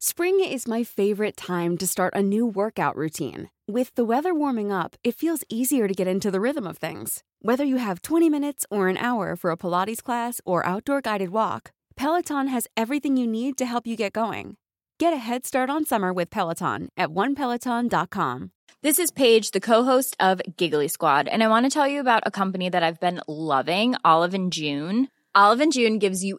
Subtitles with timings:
[0.00, 3.50] Spring is my favorite time to start a new workout routine.
[3.66, 7.24] With the weather warming up, it feels easier to get into the rhythm of things.
[7.42, 11.30] Whether you have 20 minutes or an hour for a Pilates class or outdoor guided
[11.30, 14.56] walk, Peloton has everything you need to help you get going.
[15.00, 18.52] Get a head start on summer with Peloton at onepeloton.com.
[18.84, 22.22] This is Paige, the co-host of Giggly Squad, and I want to tell you about
[22.24, 25.08] a company that I've been loving, Olive and June.
[25.34, 26.38] Olive and June gives you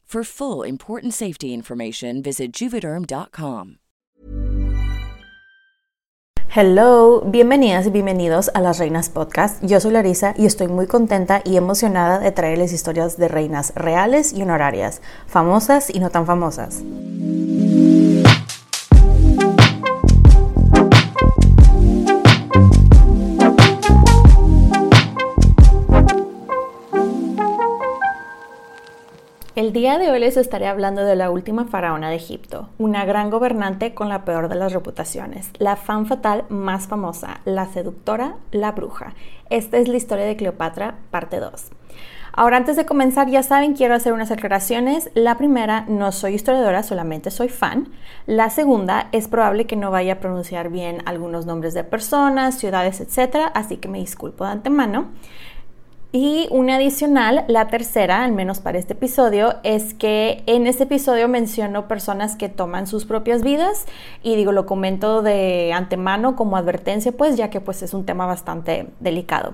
[0.11, 3.77] For full important safety information, visit juvederm.com.
[6.53, 9.63] Hello, bienvenidas y bienvenidos a Las Reinas Podcast.
[9.63, 14.33] Yo soy Larisa y estoy muy contenta y emocionada de traerles historias de reinas reales
[14.33, 16.83] y honorarias, famosas y no tan famosas.
[29.61, 33.29] El día de hoy les estaré hablando de la última faraona de Egipto, una gran
[33.29, 38.71] gobernante con la peor de las reputaciones, la fan fatal más famosa, la seductora, la
[38.71, 39.13] bruja.
[39.51, 41.69] Esta es la historia de Cleopatra, parte 2.
[42.33, 45.11] Ahora, antes de comenzar, ya saben, quiero hacer unas aclaraciones.
[45.13, 47.89] La primera, no soy historiadora, solamente soy fan.
[48.25, 53.01] La segunda, es probable que no vaya a pronunciar bien algunos nombres de personas, ciudades,
[53.01, 53.51] etc.
[53.53, 55.09] Así que me disculpo de antemano.
[56.13, 61.29] Y una adicional, la tercera, al menos para este episodio, es que en este episodio
[61.29, 63.85] menciono personas que toman sus propias vidas
[64.21, 68.25] y digo, lo comento de antemano como advertencia, pues ya que pues es un tema
[68.25, 69.53] bastante delicado.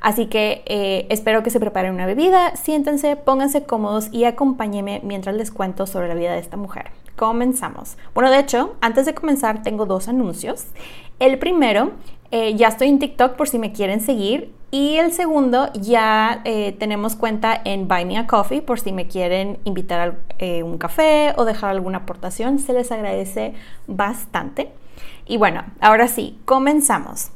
[0.00, 5.36] Así que eh, espero que se preparen una bebida, siéntense, pónganse cómodos y acompáñenme mientras
[5.36, 6.90] les cuento sobre la vida de esta mujer.
[7.16, 7.98] Comenzamos.
[8.14, 10.66] Bueno, de hecho, antes de comenzar tengo dos anuncios.
[11.18, 11.92] El primero,
[12.30, 14.54] eh, ya estoy en TikTok por si me quieren seguir.
[14.70, 19.08] Y el segundo, ya eh, tenemos cuenta en Buy Me a Coffee por si me
[19.08, 20.00] quieren invitar
[20.40, 22.58] a un café o dejar alguna aportación.
[22.58, 23.52] Se les agradece
[23.86, 24.70] bastante.
[25.26, 27.32] Y bueno, ahora sí, comenzamos.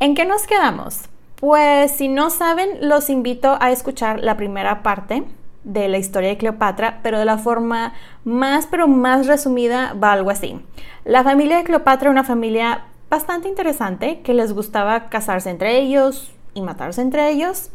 [0.00, 1.08] ¿En qué nos quedamos?
[1.36, 5.24] Pues si no saben, los invito a escuchar la primera parte
[5.64, 10.30] de la historia de Cleopatra, pero de la forma más, pero más resumida va algo
[10.30, 10.60] así.
[11.04, 16.32] La familia de Cleopatra era una familia bastante interesante que les gustaba casarse entre ellos
[16.54, 17.70] y matarse entre ellos.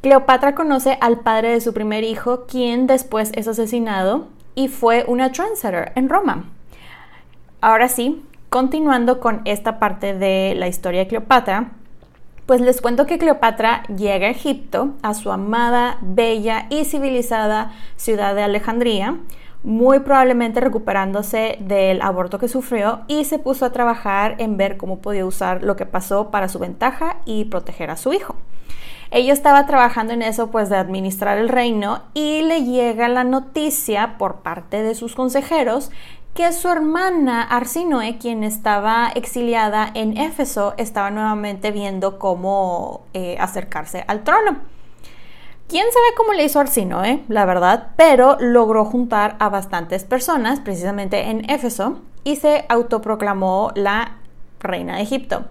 [0.00, 5.32] Cleopatra conoce al padre de su primer hijo, quien después es asesinado y fue una
[5.32, 6.44] trendsetter en Roma.
[7.60, 11.70] Ahora sí, continuando con esta parte de la historia de Cleopatra,
[12.46, 18.34] pues les cuento que Cleopatra llega a Egipto, a su amada, bella y civilizada ciudad
[18.34, 19.18] de Alejandría,
[19.62, 24.98] muy probablemente recuperándose del aborto que sufrió y se puso a trabajar en ver cómo
[24.98, 28.36] podía usar lo que pasó para su ventaja y proteger a su hijo.
[29.10, 34.18] Ella estaba trabajando en eso, pues de administrar el reino, y le llega la noticia
[34.18, 35.90] por parte de sus consejeros
[36.34, 44.04] que su hermana Arsinoe, quien estaba exiliada en Éfeso, estaba nuevamente viendo cómo eh, acercarse
[44.08, 44.58] al trono.
[45.68, 51.30] Quién sabe cómo le hizo Arsinoe, la verdad, pero logró juntar a bastantes personas, precisamente
[51.30, 54.16] en Éfeso, y se autoproclamó la
[54.60, 55.44] reina de Egipto.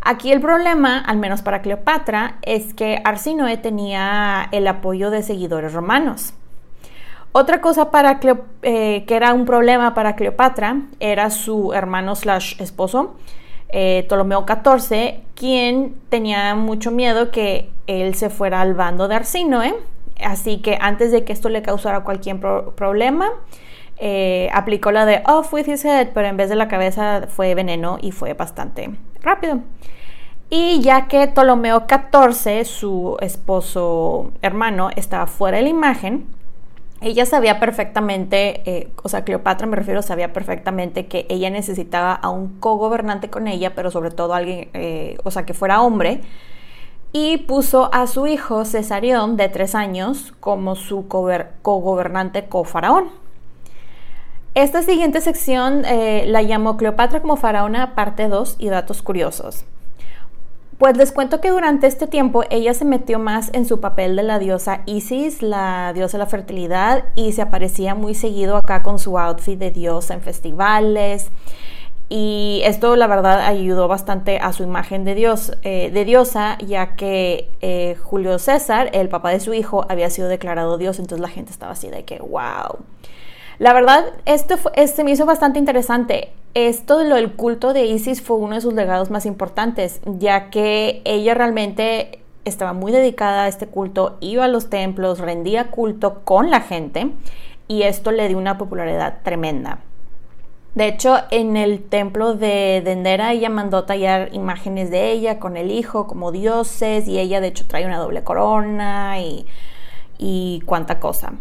[0.00, 5.72] Aquí el problema, al menos para Cleopatra, es que Arsinoe tenía el apoyo de seguidores
[5.72, 6.34] romanos.
[7.32, 8.18] Otra cosa para
[8.62, 13.14] eh, que era un problema para Cleopatra era su hermano slash esposo,
[13.68, 19.74] eh, Ptolomeo XIV, quien tenía mucho miedo que él se fuera al bando de Arsinoe.
[20.24, 22.40] Así que antes de que esto le causara cualquier
[22.74, 23.30] problema,
[23.98, 27.54] eh, aplicó la de off with his head, pero en vez de la cabeza fue
[27.54, 28.90] veneno y fue bastante
[29.22, 29.60] rápido.
[30.50, 36.26] Y ya que Ptolomeo XIV, su esposo hermano, estaba fuera de la imagen,
[37.00, 42.28] ella sabía perfectamente, eh, o sea, Cleopatra me refiero, sabía perfectamente que ella necesitaba a
[42.28, 46.20] un cogobernante con ella, pero sobre todo alguien, eh, o sea, que fuera hombre,
[47.12, 53.08] y puso a su hijo Cesarión, de tres años, como su cogobernante cofaraón.
[54.54, 59.64] Esta siguiente sección eh, la llamó Cleopatra como faraona, parte 2 y datos curiosos.
[60.80, 64.22] Pues les cuento que durante este tiempo ella se metió más en su papel de
[64.22, 68.98] la diosa Isis, la diosa de la fertilidad, y se aparecía muy seguido acá con
[68.98, 71.30] su outfit de diosa en festivales.
[72.08, 76.96] Y esto la verdad ayudó bastante a su imagen de, dios, eh, de diosa, ya
[76.96, 81.28] que eh, Julio César, el papá de su hijo, había sido declarado dios, entonces la
[81.28, 82.78] gente estaba así de que, wow.
[83.58, 86.32] La verdad, esto este me hizo bastante interesante.
[86.54, 91.00] Esto lo del culto de Isis fue uno de sus legados más importantes, ya que
[91.04, 96.50] ella realmente estaba muy dedicada a este culto, iba a los templos, rendía culto con
[96.50, 97.12] la gente
[97.68, 99.78] y esto le dio una popularidad tremenda.
[100.74, 105.70] De hecho, en el templo de Dendera ella mandó tallar imágenes de ella con el
[105.70, 109.46] hijo como dioses y ella de hecho trae una doble corona y,
[110.18, 111.34] y cuánta cosa.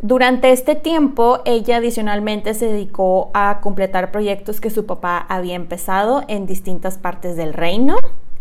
[0.00, 6.24] Durante este tiempo, ella adicionalmente se dedicó a completar proyectos que su papá había empezado
[6.28, 7.96] en distintas partes del reino.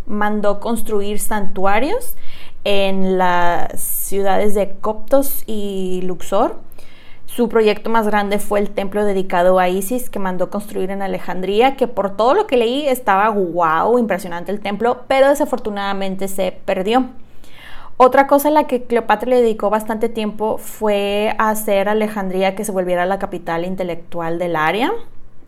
[0.05, 2.15] Mandó construir santuarios
[2.65, 6.57] en las ciudades de Coptos y Luxor.
[7.25, 11.77] Su proyecto más grande fue el templo dedicado a Isis que mandó construir en Alejandría,
[11.77, 17.09] que por todo lo que leí estaba wow, impresionante el templo, pero desafortunadamente se perdió.
[17.97, 22.71] Otra cosa a la que Cleopatra le dedicó bastante tiempo fue hacer Alejandría que se
[22.71, 24.91] volviera la capital intelectual del área,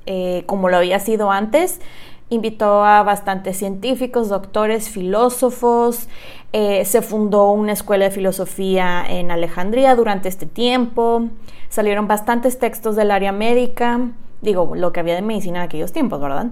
[0.05, 1.81] eh, como lo había sido antes.
[2.29, 6.07] Invitó a bastantes científicos, doctores, filósofos.
[6.53, 11.23] Eh, se fundó una escuela de filosofía en Alejandría durante este tiempo.
[11.69, 14.09] Salieron bastantes textos del área médica.
[14.41, 16.47] Digo, lo que había de medicina en aquellos tiempos, ¿verdad?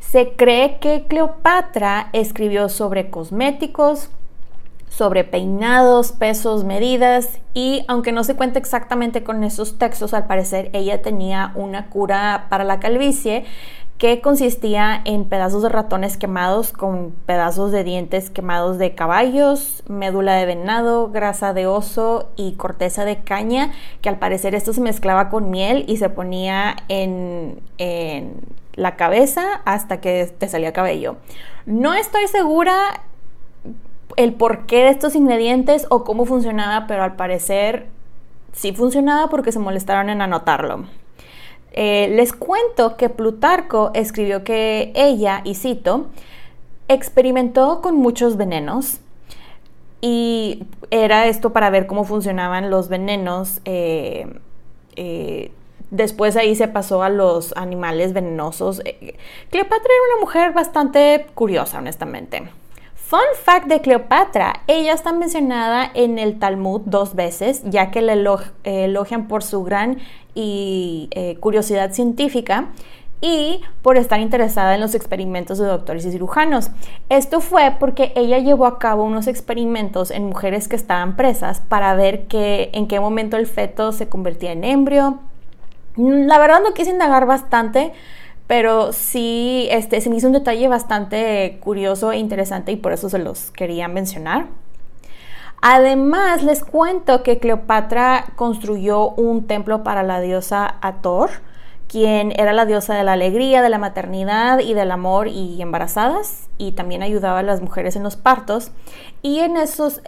[0.00, 4.10] Se cree que Cleopatra escribió sobre cosméticos,
[4.96, 10.70] sobre peinados, pesos, medidas y aunque no se cuenta exactamente con esos textos, al parecer
[10.72, 13.44] ella tenía una cura para la calvicie
[13.98, 20.34] que consistía en pedazos de ratones quemados con pedazos de dientes quemados de caballos, médula
[20.34, 25.28] de venado, grasa de oso y corteza de caña, que al parecer esto se mezclaba
[25.28, 28.40] con miel y se ponía en, en
[28.74, 31.16] la cabeza hasta que te salía cabello.
[31.66, 33.00] No estoy segura
[34.16, 37.86] el porqué de estos ingredientes o cómo funcionaba, pero al parecer
[38.52, 40.84] sí funcionaba porque se molestaron en anotarlo.
[41.72, 46.06] Eh, les cuento que Plutarco escribió que ella, y cito,
[46.86, 49.00] experimentó con muchos venenos
[50.00, 53.60] y era esto para ver cómo funcionaban los venenos.
[53.64, 54.38] Eh,
[54.94, 55.50] eh,
[55.90, 58.80] después ahí se pasó a los animales venenosos.
[59.50, 62.48] Cleopatra era una mujer bastante curiosa, honestamente.
[63.06, 68.14] Fun fact de Cleopatra, ella está mencionada en el Talmud dos veces, ya que la
[68.64, 69.98] elogian por su gran
[70.34, 72.68] eh, curiosidad científica
[73.20, 76.70] y por estar interesada en los experimentos de doctores y cirujanos.
[77.10, 81.94] Esto fue porque ella llevó a cabo unos experimentos en mujeres que estaban presas para
[81.94, 85.18] ver en qué momento el feto se convertía en embrio.
[85.96, 87.92] La verdad no quise indagar bastante,
[88.46, 93.08] pero sí este, se me hizo un detalle bastante curioso e interesante y por eso
[93.08, 94.46] se los quería mencionar.
[95.62, 101.30] Además, les cuento que Cleopatra construyó un templo para la diosa Ator,
[101.88, 106.50] quien era la diosa de la alegría, de la maternidad y del amor y embarazadas,
[106.58, 108.72] y también ayudaba a las mujeres en los partos.
[109.22, 110.02] Y en esos,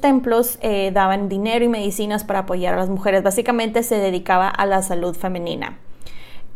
[0.00, 3.22] templos eh, daban dinero y medicinas para apoyar a las mujeres.
[3.22, 5.76] Básicamente se dedicaba a la salud femenina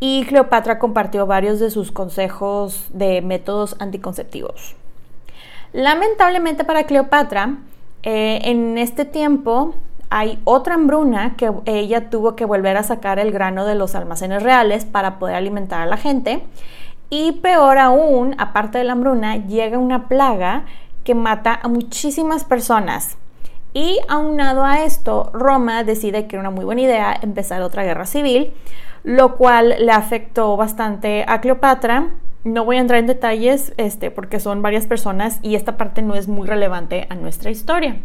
[0.05, 4.75] y Cleopatra compartió varios de sus consejos de métodos anticonceptivos.
[5.71, 7.59] Lamentablemente para Cleopatra,
[8.03, 9.75] eh, en este tiempo
[10.09, 14.43] hay otra hambruna que ella tuvo que volver a sacar el grano de los almacenes
[14.43, 16.43] reales para poder alimentar a la gente.
[17.09, 20.65] Y peor aún, aparte de la hambruna, llega una plaga
[21.05, 23.15] que mata a muchísimas personas.
[23.73, 28.05] Y aunado a esto, Roma decide que era una muy buena idea empezar otra guerra
[28.05, 28.53] civil,
[29.03, 32.11] lo cual le afectó bastante a Cleopatra.
[32.43, 36.15] No voy a entrar en detalles este, porque son varias personas y esta parte no
[36.15, 37.97] es muy relevante a nuestra historia.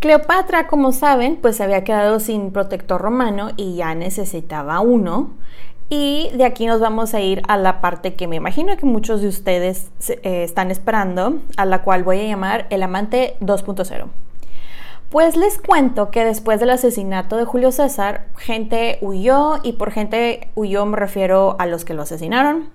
[0.00, 5.30] Cleopatra, como saben, pues se había quedado sin protector romano y ya necesitaba uno.
[5.90, 9.20] Y de aquí nos vamos a ir a la parte que me imagino que muchos
[9.20, 14.06] de ustedes eh, están esperando, a la cual voy a llamar el amante 2.0.
[15.10, 20.48] Pues les cuento que después del asesinato de Julio César, gente huyó y por gente
[20.54, 22.70] huyó me refiero a los que lo asesinaron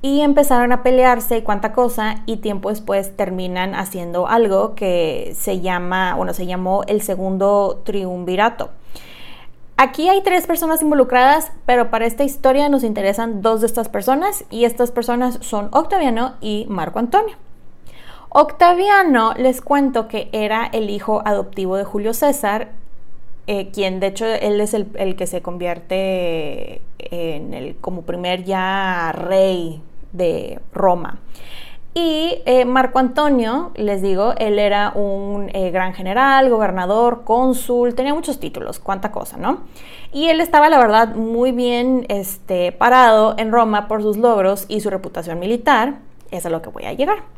[0.00, 5.60] y empezaron a pelearse y cuánta cosa y tiempo después terminan haciendo algo que se
[5.60, 8.70] llama, bueno, se llamó el segundo triunvirato.
[9.76, 14.44] Aquí hay tres personas involucradas, pero para esta historia nos interesan dos de estas personas
[14.48, 17.36] y estas personas son Octaviano y Marco Antonio.
[18.30, 22.72] Octaviano, les cuento que era el hijo adoptivo de Julio César,
[23.46, 29.12] eh, quien de hecho él es el, que se convierte en el, como primer ya
[29.12, 29.80] rey
[30.12, 31.20] de Roma.
[31.94, 38.12] Y eh, Marco Antonio, les digo, él era un eh, gran general, gobernador, cónsul, tenía
[38.12, 39.62] muchos títulos, cuánta cosa, ¿no?
[40.12, 44.80] Y él estaba, la verdad, muy bien este, parado en Roma por sus logros y
[44.80, 45.98] su reputación militar.
[46.30, 47.37] Es a lo que voy a llegar.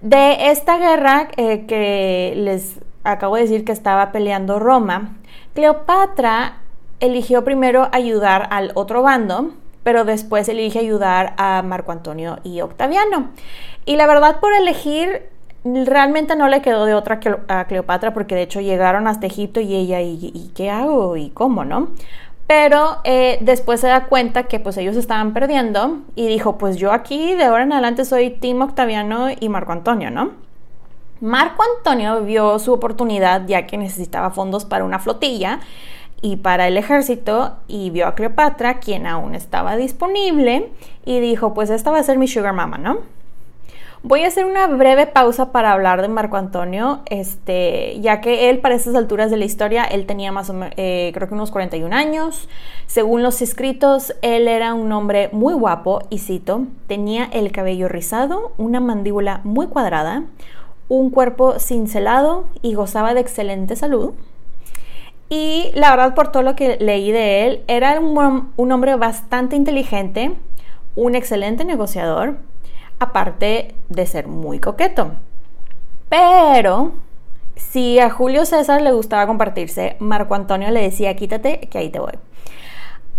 [0.00, 5.16] De esta guerra eh, que les acabo de decir que estaba peleando Roma,
[5.54, 6.58] Cleopatra
[7.00, 13.30] eligió primero ayudar al otro bando, pero después elige ayudar a Marco Antonio y Octaviano.
[13.84, 15.28] Y la verdad, por elegir,
[15.64, 19.60] realmente no le quedó de otra que a Cleopatra, porque de hecho llegaron hasta Egipto
[19.60, 21.16] y ella, ¿y, qué hago?
[21.16, 21.88] ¿Y cómo, no?
[22.46, 26.92] Pero eh, después se da cuenta que pues ellos estaban perdiendo y dijo, pues yo
[26.92, 30.30] aquí de ahora en adelante soy Tim Octaviano y Marco Antonio, ¿no?
[31.20, 35.60] Marco Antonio vio su oportunidad ya que necesitaba fondos para una flotilla
[36.22, 40.70] y para el ejército y vio a Cleopatra, quien aún estaba disponible,
[41.04, 42.98] y dijo, pues esta va a ser mi sugar mama, ¿no?
[44.08, 48.60] Voy a hacer una breve pausa para hablar de Marco Antonio, este, ya que él
[48.60, 51.50] para estas alturas de la historia, él tenía más o menos, eh, creo que unos
[51.50, 52.48] 41 años.
[52.86, 58.52] Según los escritos, él era un hombre muy guapo y cito, tenía el cabello rizado,
[58.58, 60.22] una mandíbula muy cuadrada,
[60.86, 64.12] un cuerpo cincelado y gozaba de excelente salud.
[65.28, 69.56] Y la verdad, por todo lo que leí de él, era un, un hombre bastante
[69.56, 70.30] inteligente,
[70.94, 72.36] un excelente negociador,
[72.98, 75.12] aparte de ser muy coqueto.
[76.08, 76.92] Pero
[77.56, 81.98] si a Julio César le gustaba compartirse, Marco Antonio le decía, quítate, que ahí te
[81.98, 82.12] voy.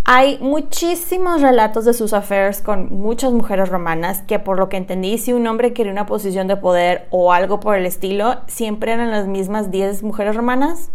[0.09, 5.17] Hay muchísimos relatos de sus affairs con muchas mujeres romanas que por lo que entendí,
[5.17, 9.11] si un hombre quería una posición de poder o algo por el estilo, siempre eran
[9.11, 10.91] las mismas 10 mujeres romanas.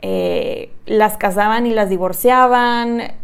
[0.00, 3.14] Eh, las casaban y las divorciaban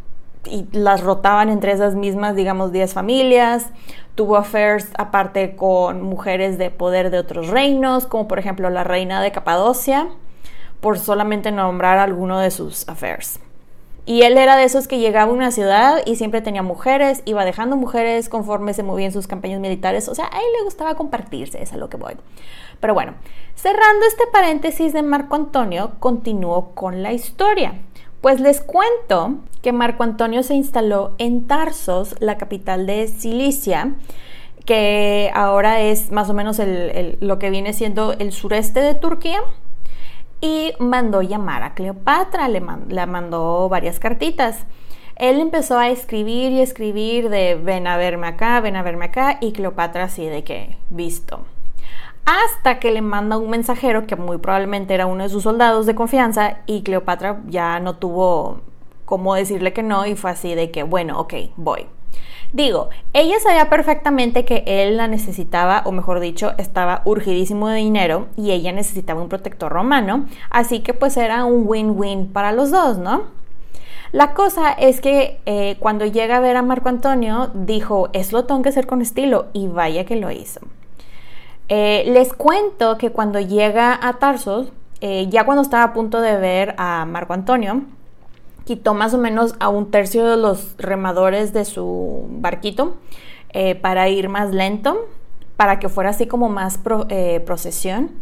[0.46, 3.70] y las rotaban entre esas mismas, digamos, 10 familias
[4.16, 9.22] tuvo affairs aparte con mujeres de poder de otros reinos, como por ejemplo la reina
[9.22, 10.08] de Capadocia,
[10.80, 13.38] por solamente nombrar alguno de sus affairs.
[14.06, 17.44] Y él era de esos que llegaba a una ciudad y siempre tenía mujeres, iba
[17.44, 20.08] dejando mujeres conforme se movía en sus campañas militares.
[20.08, 22.14] O sea, a él le gustaba compartirse, es a lo que voy.
[22.80, 23.14] Pero bueno,
[23.56, 27.74] cerrando este paréntesis de Marco Antonio, continúo con la historia.
[28.26, 33.94] Pues les cuento que Marco Antonio se instaló en Tarsos, la capital de Cilicia,
[34.64, 36.60] que ahora es más o menos
[37.20, 39.38] lo que viene siendo el sureste de Turquía,
[40.40, 44.66] y mandó llamar a Cleopatra, le, mandó varias cartitas.
[45.14, 49.38] Él empezó a escribir y escribir de ven a verme acá, ven a verme acá,
[49.40, 51.46] y Cleopatra así de que, visto
[52.26, 55.94] hasta que le manda un mensajero que muy probablemente era uno de sus soldados de
[55.94, 58.60] confianza y Cleopatra ya no tuvo
[59.04, 61.86] cómo decirle que no y fue así de que, bueno, ok, voy.
[62.52, 68.26] Digo, ella sabía perfectamente que él la necesitaba, o mejor dicho, estaba urgidísimo de dinero
[68.36, 72.98] y ella necesitaba un protector romano, así que pues era un win-win para los dos,
[72.98, 73.24] ¿no?
[74.12, 78.44] La cosa es que eh, cuando llega a ver a Marco Antonio, dijo, es lo
[78.44, 80.60] tengo que hacer con estilo, y vaya que lo hizo.
[81.68, 86.36] Eh, les cuento que cuando llega a Tarsos, eh, ya cuando estaba a punto de
[86.36, 87.82] ver a Marco Antonio,
[88.64, 92.96] quitó más o menos a un tercio de los remadores de su barquito
[93.50, 95.08] eh, para ir más lento,
[95.56, 98.12] para que fuera así como más procesión.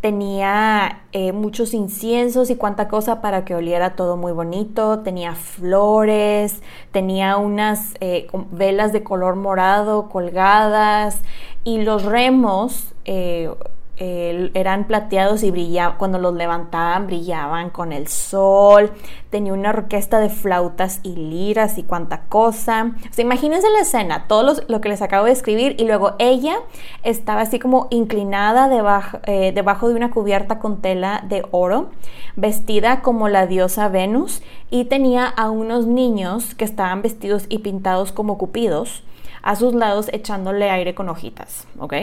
[0.00, 6.62] Tenía eh, muchos inciensos y cuánta cosa para que oliera todo muy bonito, tenía flores,
[6.92, 11.20] tenía unas eh, velas de color morado colgadas.
[11.64, 13.50] Y los remos eh,
[13.98, 18.92] eran plateados y brillaban, cuando los levantaban brillaban con el sol,
[19.30, 22.92] tenía una orquesta de flautas y liras y cuánta cosa.
[23.10, 26.56] O sea, imagínense la escena, todo lo que les acabo de escribir y luego ella
[27.02, 31.90] estaba así como inclinada debajo, eh, debajo de una cubierta con tela de oro,
[32.36, 38.12] vestida como la diosa Venus y tenía a unos niños que estaban vestidos y pintados
[38.12, 39.04] como cupidos
[39.42, 41.94] a sus lados echándole aire con hojitas, ¿ok?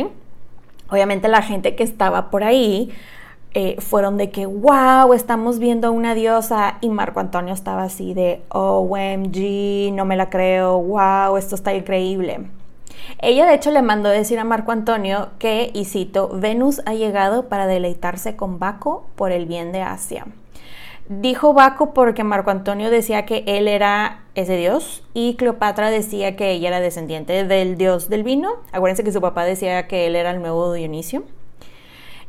[0.93, 2.91] Obviamente la gente que estaba por ahí
[3.55, 8.13] eh, fueron de que, wow, estamos viendo a una diosa y Marco Antonio estaba así
[8.13, 12.41] de, OMG, no me la creo, wow, esto está increíble.
[13.17, 17.49] Ella de hecho le mandó decir a Marco Antonio que, y cito, Venus ha llegado
[17.49, 20.27] para deleitarse con Baco por el bien de Asia.
[21.09, 26.51] Dijo Baco porque Marco Antonio decía que él era ese dios y Cleopatra decía que
[26.51, 28.49] ella era descendiente del dios del vino.
[28.71, 31.23] Acuérdense que su papá decía que él era el nuevo Dionisio.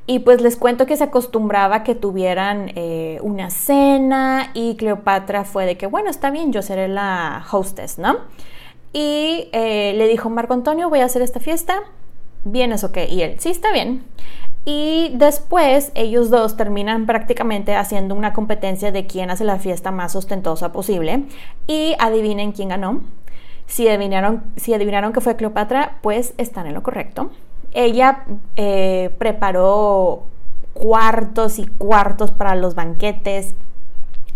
[0.07, 5.65] Y pues les cuento que se acostumbraba que tuvieran eh, una cena y Cleopatra fue
[5.65, 8.19] de que, bueno, está bien, yo seré la hostess, ¿no?
[8.93, 11.85] Y eh, le dijo Marco Antonio, voy a hacer esta fiesta,
[12.45, 13.07] ¿vienes o qué?
[13.07, 14.05] Y él, sí, está bien.
[14.65, 20.17] Y después ellos dos terminan prácticamente haciendo una competencia de quién hace la fiesta más
[20.17, 21.25] ostentosa posible.
[21.67, 23.03] Y adivinen quién ganó.
[23.67, 27.31] Si adivinaron, si adivinaron que fue Cleopatra, pues están en lo correcto.
[27.73, 28.25] Ella
[28.57, 30.25] eh, preparó
[30.73, 33.55] cuartos y cuartos para los banquetes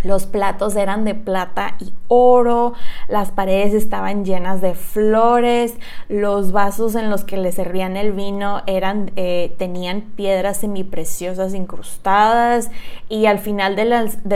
[0.02, 2.74] los platos eran de plata y oro,
[3.08, 5.74] las paredes estaban llenas de flores,
[6.08, 12.70] los vasos en los que le servían el vino eran, eh, tenían piedras semipreciosas incrustadas
[13.08, 13.84] y al final de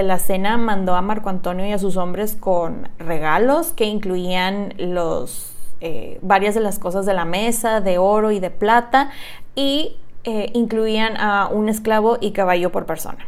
[0.02, 5.52] la, cena mandó a Marco Antonio y a sus hombres con regalos que incluían los,
[5.81, 9.11] eh, varias de las cosas de la mesa, de oro y de plata
[9.55, 13.27] y eh, incluían a un esclavo y caballo por persona.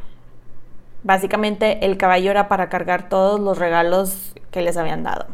[1.05, 5.27] Básicamente el caballo era para cargar todos los regalos que les habían dado.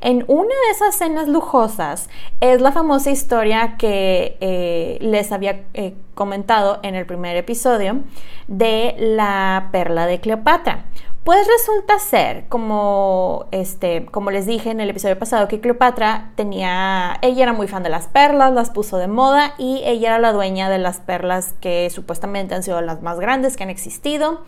[0.00, 2.08] En una de esas cenas lujosas
[2.40, 8.00] es la famosa historia que eh, les había eh, comentado en el primer episodio
[8.46, 10.86] de la perla de Cleopatra.
[11.24, 17.18] Pues resulta ser, como, este, como les dije en el episodio pasado, que Cleopatra tenía,
[17.22, 20.32] ella era muy fan de las perlas, las puso de moda y ella era la
[20.32, 24.40] dueña de las perlas que supuestamente han sido las más grandes que han existido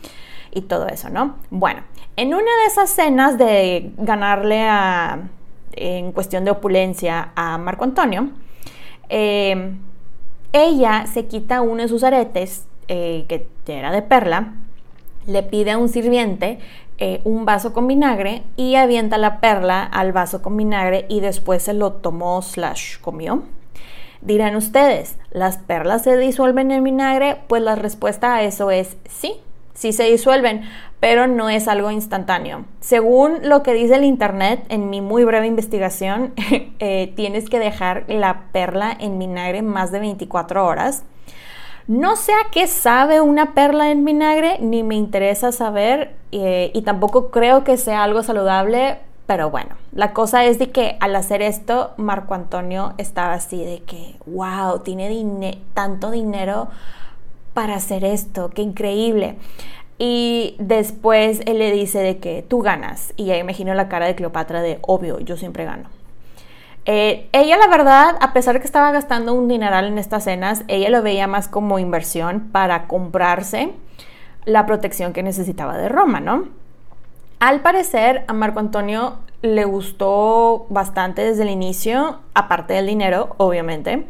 [0.54, 1.36] y todo eso, ¿no?
[1.50, 1.82] Bueno,
[2.16, 5.28] en una de esas cenas de ganarle a,
[5.72, 8.30] en cuestión de opulencia a Marco Antonio,
[9.08, 9.78] em,
[10.52, 14.54] ella se quita uno de sus aretes, eh, que era de perla,
[15.26, 16.58] le pide a un sirviente
[16.98, 21.64] eh, un vaso con vinagre y avienta la perla al vaso con vinagre y después
[21.64, 23.42] se lo tomó slash comió.
[24.20, 27.38] Dirán ustedes, ¿las perlas se disuelven en vinagre?
[27.48, 29.34] Pues la respuesta a eso es sí,
[29.74, 30.62] sí se disuelven,
[31.00, 32.64] pero no es algo instantáneo.
[32.80, 36.32] Según lo que dice el Internet, en mi muy breve investigación,
[36.78, 41.04] eh, tienes que dejar la perla en vinagre más de 24 horas.
[41.86, 46.80] No sé a qué sabe una perla en vinagre, ni me interesa saber, eh, y
[46.80, 51.42] tampoco creo que sea algo saludable, pero bueno, la cosa es de que al hacer
[51.42, 56.68] esto, Marco Antonio estaba así de que, wow, tiene tanto dinero
[57.54, 59.36] para hacer esto, qué increíble.
[59.98, 63.14] Y después él le dice de que tú ganas.
[63.16, 65.88] Y ya imagino la cara de Cleopatra de obvio, yo siempre gano.
[66.86, 70.64] Eh, ella la verdad, a pesar de que estaba gastando un dineral en estas cenas,
[70.68, 73.70] ella lo veía más como inversión para comprarse
[74.44, 76.48] la protección que necesitaba de Roma, ¿no?
[77.40, 84.06] Al parecer a Marco Antonio le gustó bastante desde el inicio, aparte del dinero, obviamente.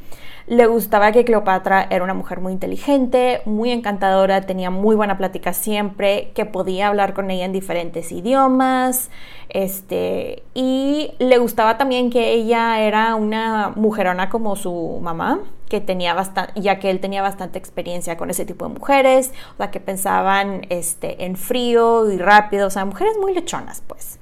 [0.46, 5.54] Le gustaba que Cleopatra era una mujer muy inteligente, muy encantadora, tenía muy buena plática
[5.54, 9.10] siempre, que podía hablar con ella en diferentes idiomas,
[9.48, 16.12] este, y le gustaba también que ella era una mujerona como su mamá, que tenía
[16.12, 19.80] bastante, ya que él tenía bastante experiencia con ese tipo de mujeres, o sea, que
[19.80, 24.18] pensaban este, en frío y rápido, o sea, mujeres muy lechonas, pues.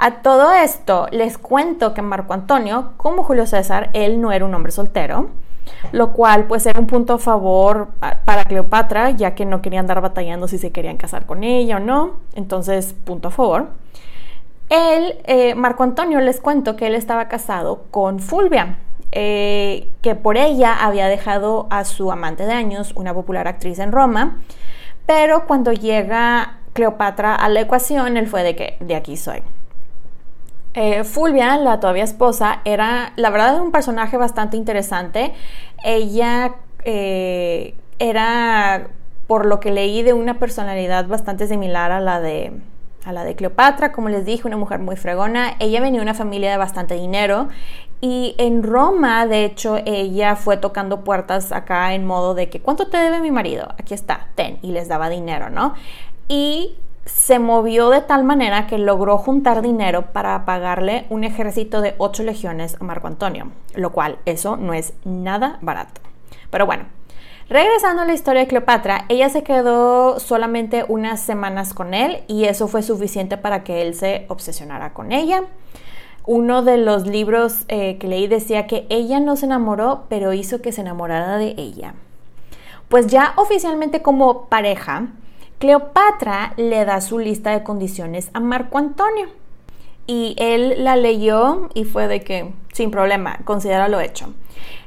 [0.00, 4.54] A todo esto les cuento que Marco Antonio, como Julio César, él no era un
[4.54, 5.30] hombre soltero,
[5.92, 7.88] lo cual pues era un punto a favor
[8.24, 11.80] para Cleopatra, ya que no quería andar batallando si se querían casar con ella o
[11.80, 13.70] no, entonces punto a favor.
[14.70, 18.78] Eh, Marco Antonio, les cuento que él estaba casado con Fulvia.
[19.10, 23.90] eh, que por ella había dejado a su amante de años, una popular actriz en
[23.90, 24.36] Roma,
[25.06, 29.42] pero cuando llega Cleopatra a la ecuación, él fue de que de aquí soy.
[30.74, 35.32] Eh, Fulvia, la todavía esposa, era, la verdad, un personaje bastante interesante.
[35.84, 36.54] Ella
[36.84, 38.88] eh, era,
[39.26, 42.52] por lo que leí, de una personalidad bastante similar a la de
[43.04, 45.54] a la de Cleopatra, como les dije, una mujer muy fregona.
[45.60, 47.48] Ella venía de una familia de bastante dinero
[48.00, 52.88] y en Roma, de hecho, ella fue tocando puertas acá en modo de que, ¿cuánto
[52.88, 53.68] te debe mi marido?
[53.78, 55.74] Aquí está, ten, y les daba dinero, ¿no?
[56.28, 56.76] Y
[57.08, 62.22] se movió de tal manera que logró juntar dinero para pagarle un ejército de ocho
[62.22, 66.00] legiones a Marco Antonio, lo cual eso no es nada barato.
[66.50, 66.84] Pero bueno,
[67.50, 72.44] Regresando a la historia de Cleopatra, ella se quedó solamente unas semanas con él y
[72.44, 75.44] eso fue suficiente para que él se obsesionara con ella.
[76.26, 80.60] Uno de los libros eh, que leí decía que ella no se enamoró, pero hizo
[80.60, 81.94] que se enamorara de ella.
[82.90, 85.06] Pues ya oficialmente como pareja,
[85.58, 89.26] Cleopatra le da su lista de condiciones a Marco Antonio.
[90.06, 94.32] Y él la leyó y fue de que, sin problema, considera lo hecho.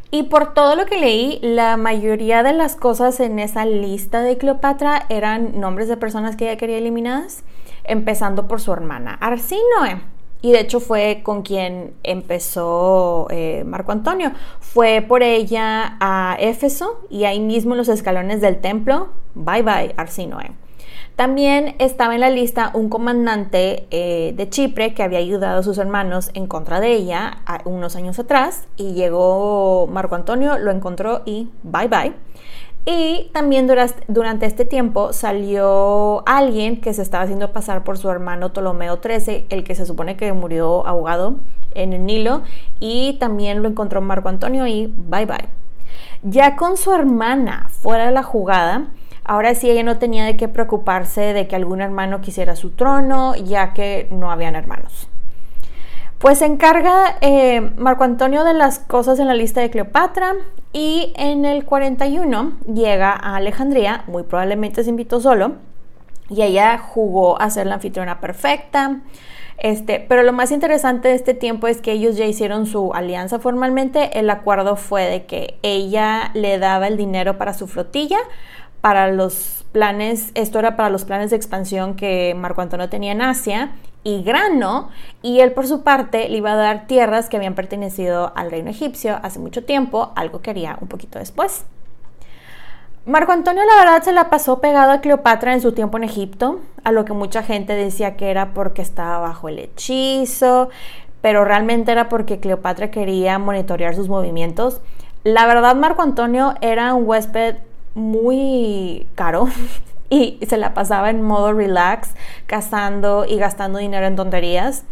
[0.10, 4.38] Y por todo lo que leí, la mayoría de las cosas en esa lista de
[4.38, 7.43] Cleopatra eran nombres de personas que ella quería eliminadas,
[7.84, 10.01] empezando por su hermana Arsinoe.
[10.41, 14.32] Y de hecho fue con quien empezó eh, Marco Antonio.
[14.60, 19.93] Fue por ella a Éfeso y ahí mismo en los escalones del templo, bye bye
[19.97, 20.51] Arsinoe.
[21.15, 25.77] También estaba en la lista un comandante eh, de Chipre que había ayudado a sus
[25.77, 31.49] hermanos en contra de ella unos años atrás y llegó Marco Antonio, lo encontró y
[31.63, 32.13] bye bye.
[32.86, 33.70] Y también
[34.08, 39.46] durante este tiempo salió alguien que se estaba haciendo pasar por su hermano Ptolomeo XIII,
[39.50, 41.36] el que se supone que murió ahogado
[41.76, 42.41] en el Nilo,
[42.80, 45.50] y también lo encontró Marco Antonio y bye bye.
[46.24, 48.88] Ya con su hermana fuera de la jugada,
[49.24, 53.36] Ahora sí ella no tenía de qué preocuparse de que algún hermano quisiera su trono,
[53.36, 55.08] ya que no habían hermanos.
[56.17, 60.36] Pues se encarga eh, Marco Antonio de las cosas en la lista de Cleopatra
[60.73, 65.55] y en el 41 llega a Alejandría, muy probablemente se invitó solo,
[66.29, 69.01] y ella jugó a ser la anfitriona perfecta.
[69.57, 73.38] Este, pero lo más interesante de este tiempo es que ellos ya hicieron su alianza
[73.38, 74.17] formalmente.
[74.17, 78.17] El acuerdo fue de que ella le daba el dinero para su flotilla,
[78.82, 83.22] para los planes, esto era para los planes de expansión que Marco Antonio tenía en
[83.22, 83.72] Asia
[84.04, 84.89] y grano,
[85.22, 88.72] y él por su parte le iba a dar tierras que habían pertenecido al reino
[88.72, 91.65] egipcio hace mucho tiempo, algo que haría un poquito después.
[93.06, 96.60] Marco Antonio la verdad se la pasó pegado a Cleopatra en su tiempo en Egipto,
[96.84, 100.70] a lo que mucha gente decía que era porque estaba bajo el hechizo,
[101.22, 104.82] pero realmente era porque Cleopatra quería monitorear sus movimientos.
[105.24, 107.58] La verdad Marco Antonio era un huésped
[107.93, 109.47] muy caro
[110.10, 112.12] y se la pasaba en modo relax,
[112.45, 114.84] cazando y gastando dinero en tonterías.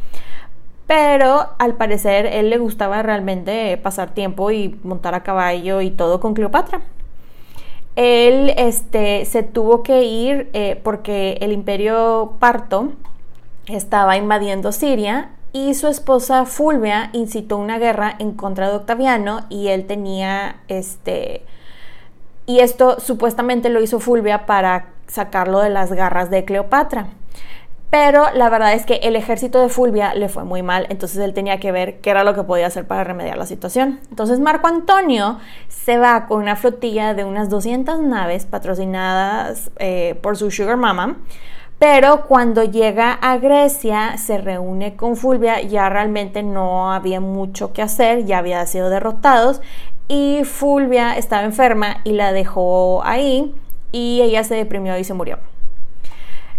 [0.87, 6.19] Pero al parecer él le gustaba realmente pasar tiempo y montar a caballo y todo
[6.19, 6.81] con Cleopatra.
[7.95, 12.93] Él este, se tuvo que ir eh, porque el imperio parto
[13.67, 19.67] estaba invadiendo Siria y su esposa Fulvia incitó una guerra en contra de Octaviano y
[19.67, 21.43] él tenía este,
[22.49, 27.09] y esto supuestamente lo hizo Fulvia para sacarlo de las garras de Cleopatra.
[27.91, 31.35] Pero la verdad es que el ejército de Fulvia le fue muy mal, entonces él
[31.35, 33.99] tenía que ver qué era lo que podía hacer para remediar la situación.
[34.09, 40.35] Entonces Marco Antonio se va con una flotilla de unas 200 naves patrocinadas eh, por
[40.35, 41.17] su Sugar Mama,
[41.79, 47.81] pero cuando llega a Grecia se reúne con Fulvia, ya realmente no había mucho que
[47.81, 49.61] hacer, ya había sido derrotados
[50.09, 53.55] y Fulvia estaba enferma y la dejó ahí
[53.93, 55.39] y ella se deprimió y se murió.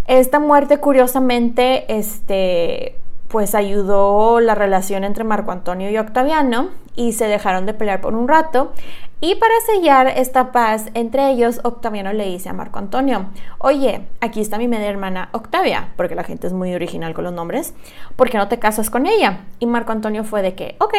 [0.07, 2.95] Esta muerte curiosamente este,
[3.31, 8.13] pues ayudó la relación entre Marco Antonio y Octaviano y se dejaron de pelear por
[8.13, 8.73] un rato.
[9.21, 13.27] Y para sellar esta paz entre ellos, Octaviano le dice a Marco Antonio,
[13.59, 17.33] oye, aquí está mi media hermana Octavia, porque la gente es muy original con los
[17.33, 17.73] nombres,
[18.15, 19.45] ¿por qué no te casas con ella?
[19.59, 20.95] Y Marco Antonio fue de que, ok,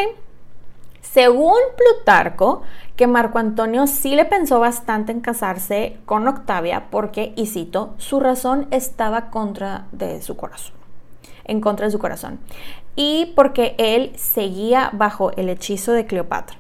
[1.01, 2.63] según Plutarco,
[2.97, 8.21] que Marco Antonio sí le pensó bastante en casarse con Octavia porque, y cito, su
[8.21, 10.77] razón estaba contra de su corazón,
[11.45, 12.39] en contra de su corazón,
[12.97, 16.57] y porque él seguía bajo el hechizo de Cleopatra.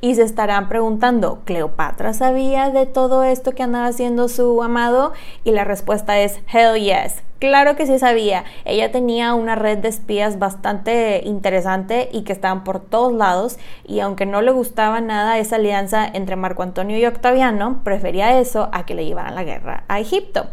[0.00, 5.12] Y se estarán preguntando, ¿Cleopatra sabía de todo esto que andaba haciendo su amado?
[5.42, 7.24] Y la respuesta es, hell yes.
[7.40, 8.44] Claro que sí sabía.
[8.64, 13.58] Ella tenía una red de espías bastante interesante y que estaban por todos lados.
[13.84, 18.68] Y aunque no le gustaba nada esa alianza entre Marco Antonio y Octaviano, prefería eso
[18.72, 20.46] a que le llevaran la guerra a Egipto.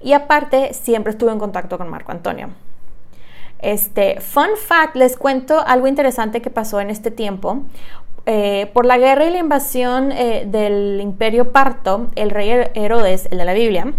[0.00, 2.50] Y aparte, siempre estuvo en contacto con Marco Antonio.
[3.60, 7.62] Este, fun fact, les cuento algo interesante que pasó en este tiempo.
[8.28, 13.38] Eh, por la guerra y la invasión eh, del imperio parto, el rey Herodes, el
[13.38, 13.94] de la Biblia,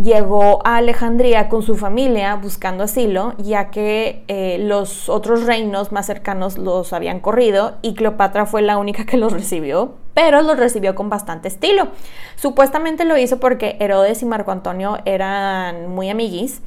[0.00, 6.04] llegó a Alejandría con su familia buscando asilo, ya que eh, los otros reinos más
[6.04, 10.94] cercanos los habían corrido y Cleopatra fue la única que los recibió, pero los recibió
[10.94, 11.88] con bastante estilo.
[12.36, 16.60] Supuestamente lo hizo porque Herodes y Marco Antonio eran muy amiguis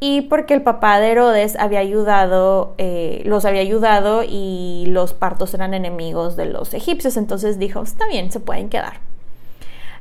[0.00, 5.52] y porque el papá de Herodes había ayudado, eh, los había ayudado y los partos
[5.52, 8.94] eran enemigos de los egipcios, entonces dijo, está bien, se pueden quedar.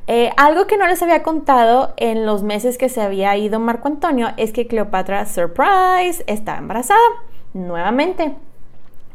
[0.07, 3.89] Eh, algo que no les había contado en los meses que se había ido Marco
[3.89, 6.99] Antonio es que Cleopatra, surprise, estaba embarazada
[7.53, 8.33] nuevamente.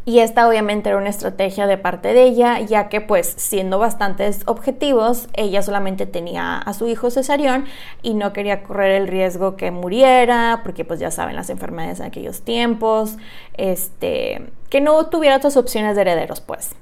[0.07, 4.43] Y esta obviamente era una estrategia de parte de ella, ya que pues siendo bastantes
[4.45, 7.65] objetivos, ella solamente tenía a su hijo Cesarión
[8.03, 12.07] y no quería correr el riesgo que muriera, porque pues ya saben las enfermedades en
[12.07, 13.17] aquellos tiempos,
[13.55, 16.73] este, que no tuviera otras opciones de herederos pues.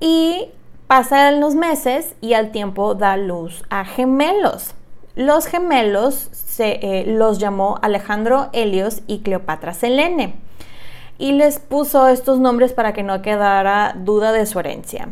[0.00, 0.48] Y
[0.88, 4.74] pasan los meses y al tiempo da luz a gemelos.
[5.14, 10.49] Los gemelos se, eh, los llamó Alejandro Helios y Cleopatra Selene
[11.20, 15.10] y les puso estos nombres para que no quedara duda de su herencia.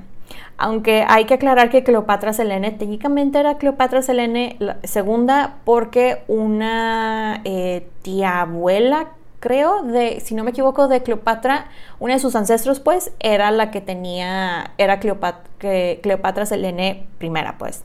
[0.57, 7.87] Aunque hay que aclarar que Cleopatra Selene técnicamente era Cleopatra Selene segunda porque una eh,
[8.03, 11.67] tía abuela, creo, de, si no me equivoco, de Cleopatra,
[12.01, 17.85] una de sus ancestros, pues, era la que tenía, era Cleopatra, Cleopatra Selene primera, pues.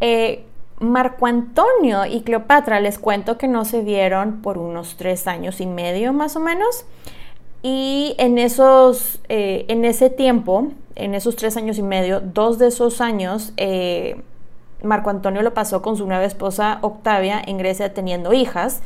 [0.00, 0.44] Eh,
[0.80, 5.66] Marco Antonio y Cleopatra les cuento que no se vieron por unos tres años y
[5.66, 6.86] medio más o menos.
[7.62, 12.68] Y en, esos, eh, en ese tiempo, en esos tres años y medio, dos de
[12.68, 14.22] esos años, eh,
[14.82, 18.80] Marco Antonio lo pasó con su nueva esposa Octavia en Grecia teniendo hijas,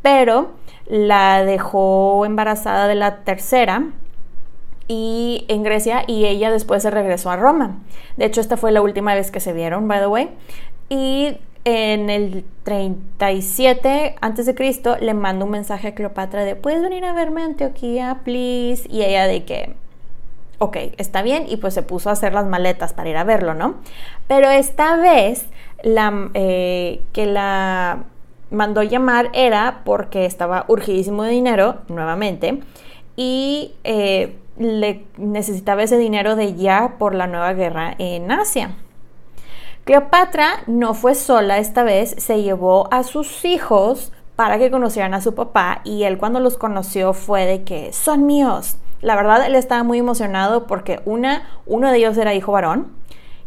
[0.00, 0.52] pero
[0.86, 3.88] la dejó embarazada de la tercera
[4.86, 7.78] y en Grecia y ella después se regresó a Roma.
[8.16, 10.30] De hecho, esta fue la última vez que se vieron, by the way.
[10.92, 16.82] Y en el 37 antes de Cristo le manda un mensaje a Cleopatra de puedes
[16.82, 18.86] venir a verme a Antioquía, please.
[18.90, 19.74] Y ella de que,
[20.58, 21.46] ok, está bien.
[21.48, 23.76] Y pues se puso a hacer las maletas para ir a verlo, ¿no?
[24.28, 25.46] Pero esta vez
[25.82, 28.04] la, eh, que la
[28.50, 32.60] mandó llamar era porque estaba urgidísimo de dinero, nuevamente,
[33.16, 38.76] y eh, le necesitaba ese dinero de ya por la nueva guerra en Asia.
[39.84, 45.20] Cleopatra no fue sola esta vez, se llevó a sus hijos para que conocieran a
[45.20, 48.76] su papá y él cuando los conoció fue de que son míos.
[49.00, 52.92] La verdad él estaba muy emocionado porque una, uno de ellos era hijo varón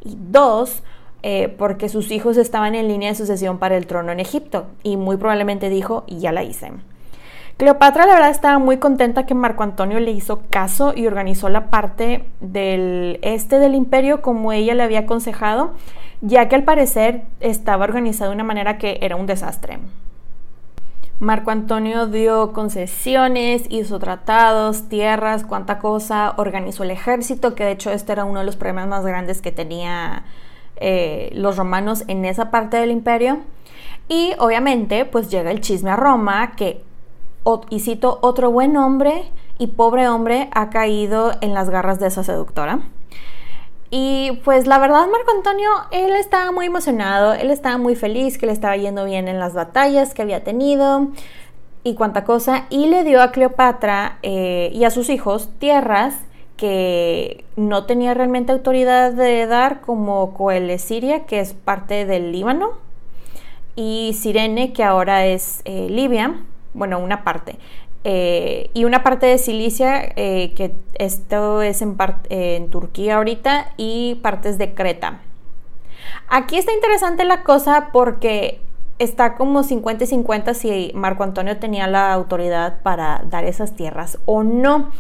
[0.04, 0.84] y dos,
[1.24, 4.98] eh, porque sus hijos estaban en línea de sucesión para el trono en Egipto y
[4.98, 6.74] muy probablemente dijo, ya la hice.
[7.56, 11.70] Cleopatra la verdad estaba muy contenta que Marco Antonio le hizo caso y organizó la
[11.70, 15.72] parte del este del imperio como ella le había aconsejado
[16.22, 19.80] ya que al parecer estaba organizado de una manera que era un desastre.
[21.20, 27.90] Marco Antonio dio concesiones, hizo tratados, tierras, cuánta cosa, organizó el ejército, que de hecho
[27.90, 30.26] este era uno de los problemas más grandes que tenía
[30.76, 33.40] eh, los romanos en esa parte del imperio.
[34.10, 36.84] Y obviamente pues llega el chisme a Roma, que,
[37.70, 42.26] y cito, otro buen hombre y pobre hombre ha caído en las garras de esa
[42.26, 42.82] seductora.
[43.98, 48.46] Y pues la verdad Marco Antonio, él estaba muy emocionado, él estaba muy feliz que
[48.46, 51.08] le estaba yendo bien en las batallas que había tenido
[51.86, 56.14] y cuánta cosa, y le dio a Cleopatra eh, y a sus hijos tierras
[56.58, 62.72] que no tenía realmente autoridad de dar, como Coele Siria, que es parte del Líbano,
[63.78, 66.36] y Sirene, que ahora es eh, Libia,
[66.74, 67.56] bueno, una parte.
[68.08, 71.98] Eh, y una parte de Cilicia, eh, que esto es en,
[72.30, 75.22] en Turquía ahorita, y partes de Creta.
[76.28, 78.62] Aquí está interesante la cosa porque
[79.00, 84.20] está como 50 y 50 si Marco Antonio tenía la autoridad para dar esas tierras
[84.26, 84.92] o no.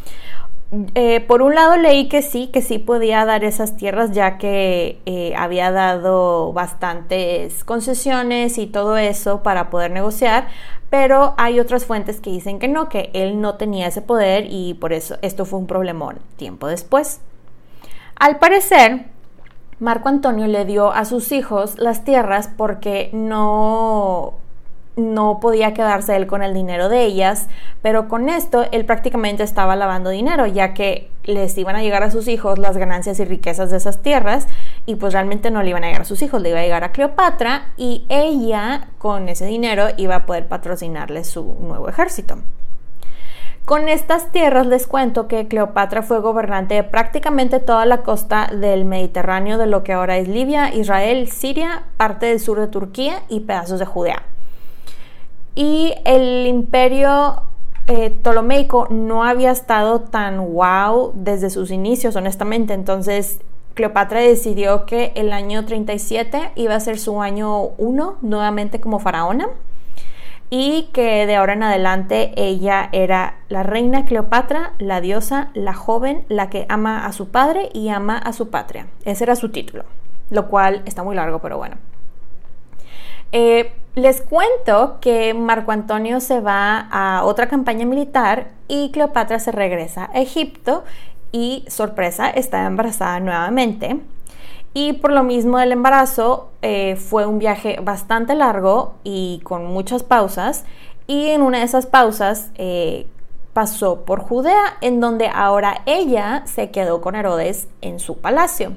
[0.95, 5.33] Eh, por un lado leí que sí, que sí podía dar esas tierras ya que
[5.37, 10.47] había dado bastantes concesiones y todo eso para poder negociar,
[10.89, 14.73] pero hay otras fuentes que dicen que no, que él no tenía ese poder y
[14.73, 17.21] por eso esto fue un problemón tiempo después.
[18.15, 19.05] Al parecer,
[19.79, 24.35] Marco Antonio le dio a sus hijos las tierras porque no
[24.95, 27.47] no podía quedarse él con el dinero de ellas,
[27.81, 32.11] pero con esto él prácticamente estaba lavando dinero, ya que les iban a llegar a
[32.11, 34.47] sus hijos las ganancias y riquezas de esas tierras
[34.85, 36.83] y pues realmente no le iban a llegar a sus hijos, le iba a llegar
[36.83, 42.37] a Cleopatra y ella con ese dinero iba a poder patrocinarle su nuevo ejército.
[43.65, 48.85] Con estas tierras les cuento que Cleopatra fue gobernante de prácticamente toda la costa del
[48.85, 53.39] Mediterráneo de lo que ahora es Libia, Israel, Siria, parte del sur de Turquía y
[53.39, 54.21] pedazos de Judea.
[55.55, 57.43] Y el imperio
[57.87, 62.73] eh, Ptolomeico no había estado tan wow desde sus inicios, honestamente.
[62.73, 63.39] Entonces,
[63.73, 69.49] Cleopatra decidió que el año 37 iba a ser su año 1 nuevamente como faraona
[70.49, 76.23] y que de ahora en adelante ella era la reina Cleopatra, la diosa, la joven,
[76.29, 78.87] la que ama a su padre y ama a su patria.
[79.03, 79.83] Ese era su título,
[80.29, 81.75] lo cual está muy largo, pero bueno.
[83.37, 89.51] Eh, les cuento que Marco Antonio se va a otra campaña militar y Cleopatra se
[89.51, 90.85] regresa a Egipto
[91.33, 93.99] y, sorpresa, está embarazada nuevamente.
[94.73, 100.03] Y por lo mismo del embarazo eh, fue un viaje bastante largo y con muchas
[100.03, 100.63] pausas.
[101.05, 103.05] Y en una de esas pausas eh,
[103.55, 108.73] pasó por Judea, en donde ahora ella se quedó con Herodes en su palacio.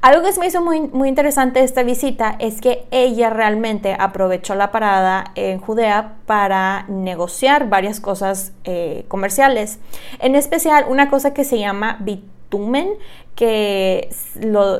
[0.00, 3.94] Algo que se me hizo muy, muy interesante de esta visita es que ella realmente
[4.00, 9.80] aprovechó la parada en Judea para negociar varias cosas eh, comerciales,
[10.18, 12.88] en especial una cosa que se llama bitumen,
[13.34, 14.08] que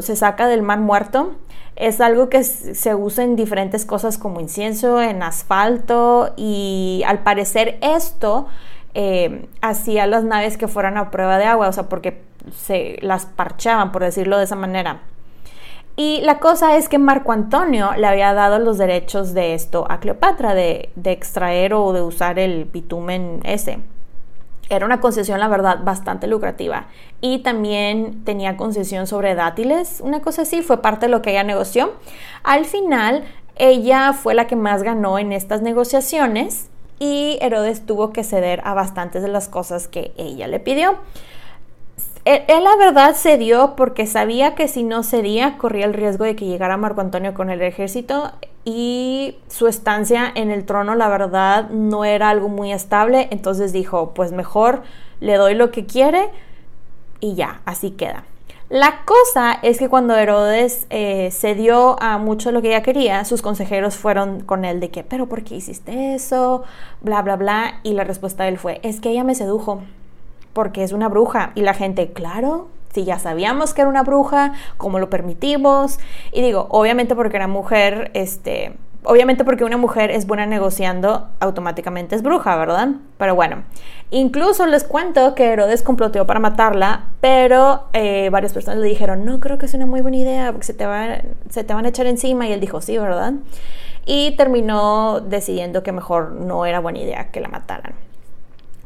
[0.01, 1.35] se saca del mar muerto.
[1.77, 7.77] Es algo que se usa en diferentes cosas como incienso, en asfalto y al parecer
[7.83, 8.47] esto
[8.95, 12.23] eh, hacía las naves que fueran a prueba de agua, o sea, porque
[12.55, 15.03] se las parchaban, por decirlo de esa manera.
[15.95, 20.01] Y la cosa es que Marco Antonio le había dado los derechos de esto a
[20.01, 23.79] Cleopatra, de, de extraer o de usar el bitumen ese.
[24.71, 26.87] Era una concesión, la verdad, bastante lucrativa.
[27.21, 31.45] Y también tenía concesión sobre dátiles, una cosa así, fue parte de lo que ella
[31.45, 31.93] negoció.
[32.43, 33.25] Al final,
[33.57, 36.71] ella fue la que más ganó en estas negociaciones
[37.03, 40.99] y Herodes tuvo que ceder a bastantes de las cosas que ella le pidió.
[42.25, 46.47] Él, la verdad cedió porque sabía que si no cedía corría el riesgo de que
[46.47, 48.31] llegara Marco Antonio con el ejército
[48.65, 54.15] y su estancia en el trono la verdad no era algo muy estable, entonces dijo
[54.15, 54.83] pues mejor
[55.19, 56.31] le doy lo que quiere
[57.19, 58.23] y ya, así queda.
[58.73, 63.43] La cosa es que cuando Herodes eh, cedió a mucho lo que ella quería, sus
[63.43, 66.63] consejeros fueron con él de que, pero ¿por qué hiciste eso?
[67.03, 67.81] Bla, bla, bla.
[67.83, 69.83] Y la respuesta de él fue, es que ella me sedujo
[70.55, 71.53] porque es una bruja.
[71.55, 75.99] Y la gente, claro, si ya sabíamos que era una bruja, ¿cómo lo permitimos?
[76.33, 78.73] Y digo, obviamente porque era mujer, este,
[79.05, 82.89] obviamente porque una mujer es buena negociando, automáticamente es bruja, ¿verdad?
[83.19, 83.65] Pero bueno,
[84.11, 89.41] incluso les cuento que Herodes comploteó para matarla, pero eh, varias personas le dijeron, no
[89.41, 90.87] creo que sea una muy buena idea porque se te,
[91.51, 93.35] se te van a echar encima y él dijo, sí, ¿verdad?
[94.07, 97.95] Y terminó decidiendo que mejor no era buena idea que la mataran.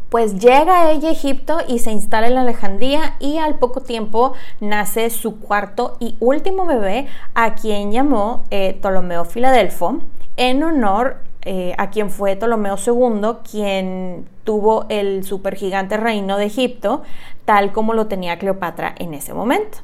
[0.08, 5.10] Pues llega ella a Egipto y se instala en Alejandría y al poco tiempo nace
[5.10, 9.98] su cuarto y último bebé a quien llamó eh, Ptolomeo Filadelfo
[10.36, 17.02] en honor eh, a quien fue Ptolomeo II, quien tuvo el supergigante reino de Egipto,
[17.44, 19.78] tal como lo tenía Cleopatra en ese momento.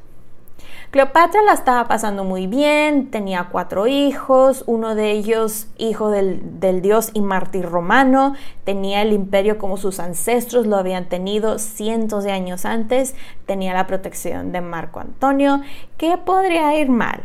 [0.90, 7.10] Cleopatra la estaba pasando muy bien, tenía cuatro hijos, uno de ellos hijo del, dios
[7.14, 12.64] y mártir romano, tenía el imperio como sus ancestros lo habían tenido cientos de años
[12.66, 13.14] antes,
[13.46, 15.62] tenía la protección de Marco Antonio.
[15.96, 17.22] ¿Qué podría ir mal?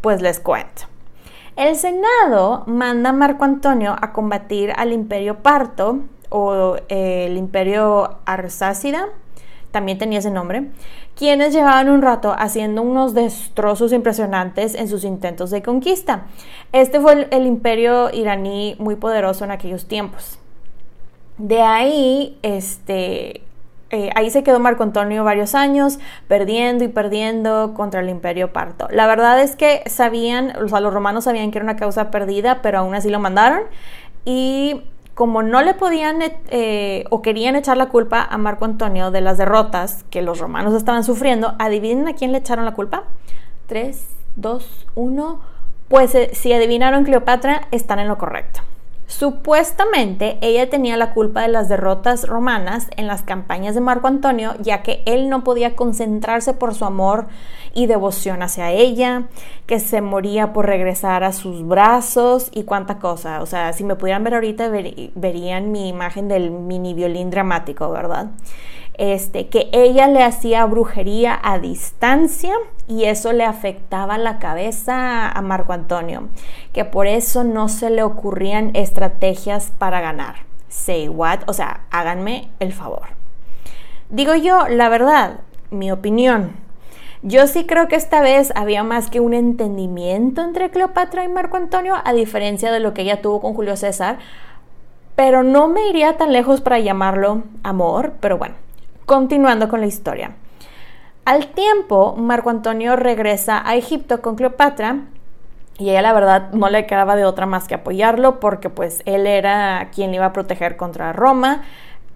[0.00, 0.82] Pues les cuento.
[1.54, 6.00] El Senado manda a Marco Antonio a combatir al imperio parto
[6.30, 9.08] o eh, el imperio arsácida,
[9.70, 10.70] también tenía ese nombre,
[11.14, 16.26] quienes llevaban un rato haciendo unos destrozos impresionantes en sus intentos de conquista.
[16.72, 20.38] Este fue el, imperio iraní muy poderoso en aquellos tiempos.
[21.36, 23.42] De ahí, este,
[23.90, 28.88] eh, ahí se quedó Marco Antonio varios años, perdiendo y perdiendo contra el imperio parto.
[28.90, 32.60] La verdad es que sabían, o sea, los romanos sabían que era una causa perdida,
[32.62, 33.62] pero aún así lo mandaron.
[34.24, 34.82] Y
[35.18, 39.36] como no le podían eh, o querían echar la culpa a Marco Antonio de las
[39.36, 43.02] derrotas que los romanos estaban sufriendo, adivinen a quién le echaron la culpa.
[43.66, 44.00] 3,
[44.36, 45.40] 2, 1.
[45.88, 48.60] Pues eh, si adivinaron Cleopatra, están en lo correcto.
[49.08, 54.54] Supuestamente ella tenía la culpa de las derrotas romanas en las campañas de Marco Antonio,
[54.60, 57.26] ya que él no podía concentrarse por su amor
[57.72, 59.22] y devoción hacia ella,
[59.64, 63.40] que se moría por regresar a sus brazos y cuánta cosa.
[63.40, 68.26] O sea, si me pudieran ver ahorita verían mi imagen del mini violín dramático, ¿verdad?
[68.98, 72.52] Este, que ella le hacía brujería a distancia
[72.88, 76.28] y eso le afectaba la cabeza a Marco Antonio,
[76.72, 80.48] que por eso no se le ocurrían estrategias para ganar.
[80.68, 83.02] Say what, o sea, háganme el favor.
[84.10, 85.40] Digo yo, la verdad,
[85.70, 86.56] mi opinión.
[87.22, 91.56] Yo sí creo que esta vez había más que un entendimiento entre Cleopatra y Marco
[91.56, 94.18] Antonio, a diferencia de lo que ella tuvo con Julio César,
[95.14, 98.54] pero no me iría tan lejos para llamarlo amor, pero bueno,
[99.08, 100.36] Continuando con la historia.
[101.24, 105.06] Al tiempo, Marco Antonio regresa a Egipto con Cleopatra
[105.78, 109.26] y ella la verdad no le quedaba de otra más que apoyarlo porque pues él
[109.26, 111.62] era quien le iba a proteger contra Roma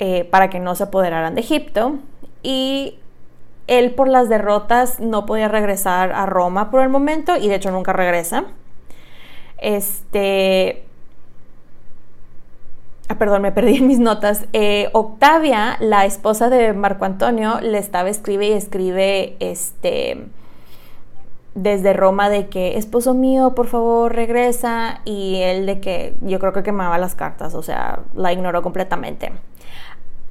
[0.01, 1.95] eh, para que no se apoderaran de Egipto
[2.43, 2.99] y
[3.68, 7.70] él por las derrotas no podía regresar a Roma por el momento y de hecho
[7.70, 8.45] nunca regresa.
[9.57, 10.84] Este,
[13.16, 14.46] perdón, me perdí en mis notas.
[14.52, 20.26] Eh, Octavia, la esposa de Marco Antonio, le estaba escribe y escribe este
[21.54, 26.52] desde Roma de que esposo mío, por favor, regresa y él de que yo creo
[26.52, 29.32] que quemaba las cartas, o sea, la ignoró completamente.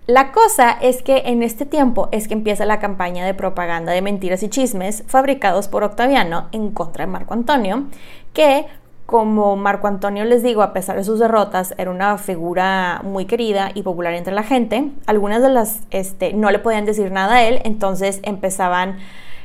[0.08, 4.02] La cosa es que en este tiempo es que empieza la campaña de propaganda de
[4.02, 7.86] mentiras y chismes fabricados por Octaviano en contra de Marco Antonio,
[8.34, 8.66] que
[9.12, 13.70] como Marco Antonio les digo, a pesar de sus derrotas, era una figura muy querida
[13.76, 14.90] y popular entre la gente.
[15.06, 18.98] Algunas de las este, no le podían decir nada a él, entonces empezaban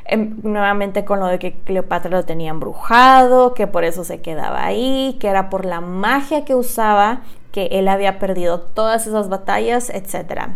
[0.05, 4.64] em, nuevamente con lo de que Cleopatra lo tenía embrujado, que por eso se quedaba
[4.64, 9.91] ahí, que era por la magia que usaba, que él había perdido todas esas batallas,
[9.91, 10.53] etc.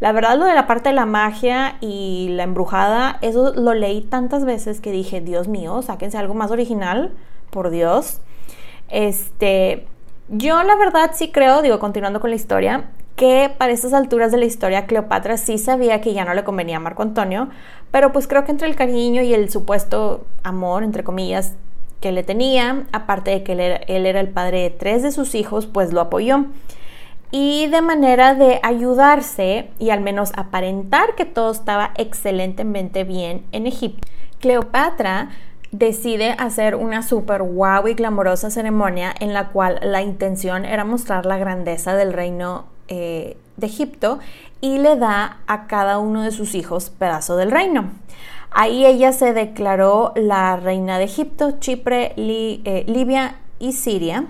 [0.00, 4.00] La verdad, lo de la parte de la magia y la embrujada, eso lo leí
[4.00, 7.12] tantas veces que dije, Dios mío, sáquense algo más original,
[7.50, 8.20] por Dios.
[8.88, 9.86] Este,
[10.28, 14.38] yo la verdad sí creo, digo, continuando con la historia, que para estas alturas de
[14.38, 17.48] la historia Cleopatra sí sabía que ya no le convenía a Marco Antonio,
[17.90, 21.54] pero pues creo que entre el cariño y el supuesto amor, entre comillas,
[22.00, 25.12] que le tenía, aparte de que él era, él era el padre de tres de
[25.12, 26.46] sus hijos, pues lo apoyó.
[27.30, 33.66] Y de manera de ayudarse y al menos aparentar que todo estaba excelentemente bien en
[33.66, 34.06] Egipto,
[34.38, 35.30] Cleopatra
[35.74, 41.26] decide hacer una super guau y glamorosa ceremonia en la cual la intención era mostrar
[41.26, 44.20] la grandeza del reino eh, de Egipto
[44.60, 47.90] y le da a cada uno de sus hijos pedazo del reino.
[48.52, 54.26] Ahí ella se declaró la reina de Egipto, Chipre, eh, Libia y Siria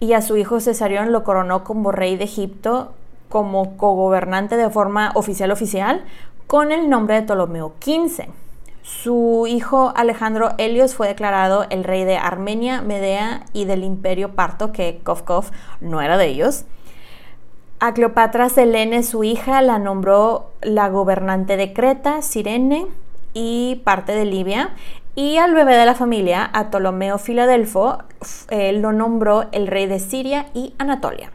[0.00, 2.94] y a su hijo Cesarión lo coronó como rey de Egipto
[3.28, 6.02] como cogobernante de forma oficial oficial
[6.46, 8.28] con el nombre de Ptolomeo XV.
[8.82, 14.72] Su hijo Alejandro Helios fue declarado el rey de Armenia, Medea y del imperio parto,
[14.72, 16.64] que Kovkov no era de ellos.
[17.78, 22.88] A Cleopatra Selene, su hija, la nombró la gobernante de Creta, Sirene
[23.34, 24.70] y parte de Libia.
[25.14, 27.98] Y al bebé de la familia, a Ptolomeo Filadelfo,
[28.50, 31.30] lo nombró el rey de Siria y Anatolia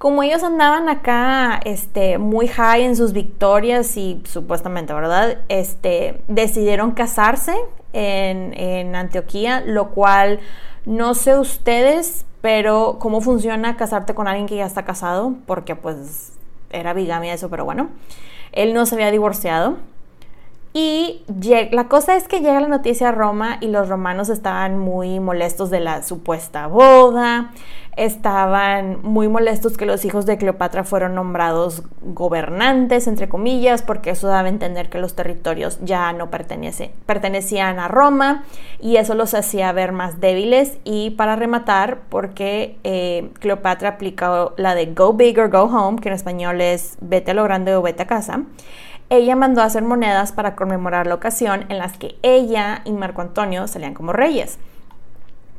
[0.00, 5.40] como ellos andaban acá este, muy high en sus victorias y supuestamente, ¿verdad?
[5.50, 7.54] Este, decidieron casarse
[7.92, 10.40] en, en Antioquía, lo cual
[10.86, 16.32] no sé ustedes, pero cómo funciona casarte con alguien que ya está casado, porque pues
[16.70, 17.90] era bigamia eso, pero bueno,
[18.52, 19.76] él no se había divorciado.
[20.72, 21.22] Y
[21.72, 25.68] la cosa es que llega la noticia a Roma y los romanos estaban muy molestos
[25.70, 27.50] de la supuesta boda,
[27.96, 34.28] estaban muy molestos que los hijos de Cleopatra fueron nombrados gobernantes, entre comillas, porque eso
[34.28, 38.44] daba a entender que los territorios ya no pertenecían a Roma
[38.78, 40.78] y eso los hacía ver más débiles.
[40.84, 46.10] Y para rematar, porque eh, Cleopatra aplicó la de go big or go home, que
[46.10, 48.44] en español es vete a lo grande o vete a casa
[49.10, 53.20] ella mandó a hacer monedas para conmemorar la ocasión en las que ella y Marco
[53.20, 54.58] Antonio salían como reyes.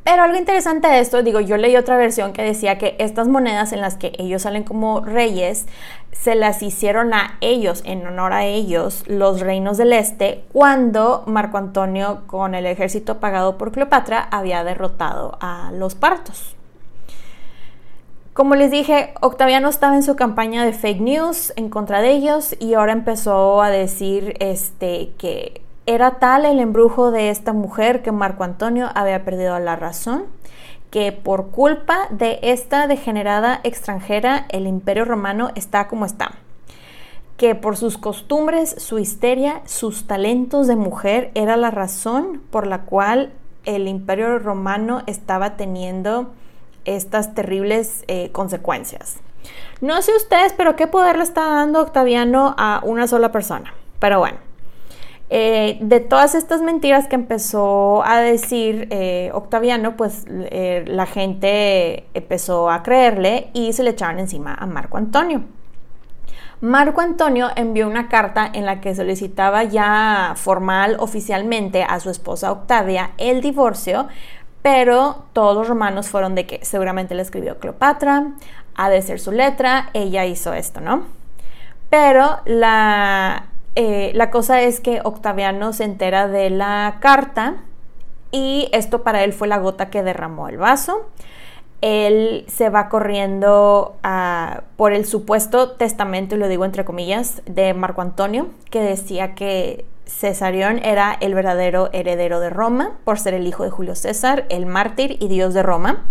[0.04, 3.72] Pero algo interesante de esto, digo, yo leí otra versión que decía que estas monedas
[3.72, 5.66] en las que ellos salen como reyes
[6.10, 11.56] se las hicieron a ellos, en honor a ellos, los reinos del este, cuando Marco
[11.56, 16.56] Antonio, con el ejército pagado por Cleopatra, había derrotado a los partos.
[18.32, 22.56] Como les dije, Octaviano estaba en su campaña de fake news en contra de ellos
[22.58, 28.10] y ahora empezó a decir este, que era tal el embrujo de esta mujer que
[28.10, 30.24] Marco Antonio había perdido la razón,
[30.90, 36.32] que por culpa de esta degenerada extranjera el imperio romano está como está.
[37.36, 42.86] Que por sus costumbres, su histeria, sus talentos de mujer era la razón por la
[42.86, 43.34] cual
[43.66, 46.32] el imperio romano estaba teniendo
[46.84, 49.20] estas terribles eh, consecuencias.
[49.80, 53.74] No sé ustedes, pero qué poder le está dando Octaviano a una sola persona.
[53.98, 54.38] Pero bueno,
[55.30, 62.70] eh, de todas estas mentiras que empezó a decir eh, Octaviano, pues la gente empezó
[62.70, 65.42] a creerle y se le echaban encima a Marco Antonio.
[66.62, 72.52] Marco Antonio envió una carta en la que solicitaba ya formal, oficialmente, a su esposa
[72.52, 74.06] Octavia el divorcio,
[74.62, 78.32] pero todos los romanos fueron de que seguramente le escribió Cleopatra,
[78.74, 81.02] ha de ser su letra, ella hizo esto, ¿no?
[81.90, 87.56] Pero la, eh, la cosa es que Octaviano se entera de la carta
[88.30, 91.06] y esto para él fue la gota que derramó el vaso.
[91.82, 93.96] Él se va corriendo
[94.76, 99.84] por el supuesto testamento, y lo digo entre comillas, de Marco Antonio, que decía que
[100.06, 104.66] Cesarión era el verdadero heredero de Roma por ser el hijo de Julio César, el
[104.66, 106.04] mártir y dios de Roma.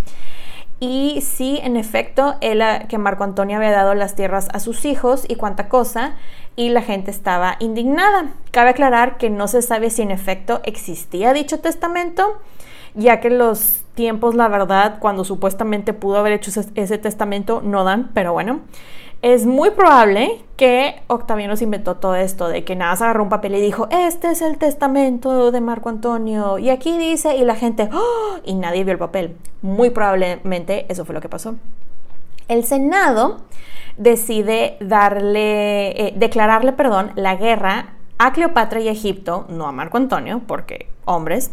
[0.80, 5.24] Y sí, en efecto, él, que Marco Antonio había dado las tierras a sus hijos
[5.28, 6.16] y cuánta cosa,
[6.56, 8.32] y la gente estaba indignada.
[8.50, 12.40] Cabe aclarar que no se sabe si en efecto existía dicho testamento,
[12.94, 18.10] ya que los tiempos, la verdad, cuando supuestamente pudo haber hecho ese testamento, no dan,
[18.12, 18.62] pero bueno
[19.22, 23.28] es muy probable que Octaviano se inventó todo esto, de que nada se agarró un
[23.28, 27.54] papel y dijo, este es el testamento de Marco Antonio, y aquí dice, y la
[27.54, 28.38] gente, ¡Oh!
[28.44, 29.36] y nadie vio el papel.
[29.62, 31.54] Muy probablemente eso fue lo que pasó.
[32.48, 33.42] El Senado
[33.96, 40.42] decide darle, eh, declararle, perdón, la guerra a Cleopatra y Egipto, no a Marco Antonio,
[40.46, 41.52] porque hombres,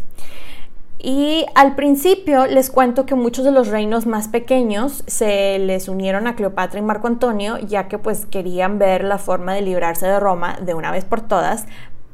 [1.01, 6.27] y al principio les cuento que muchos de los reinos más pequeños se les unieron
[6.27, 10.19] a Cleopatra y Marco Antonio, ya que pues querían ver la forma de librarse de
[10.19, 11.65] Roma de una vez por todas.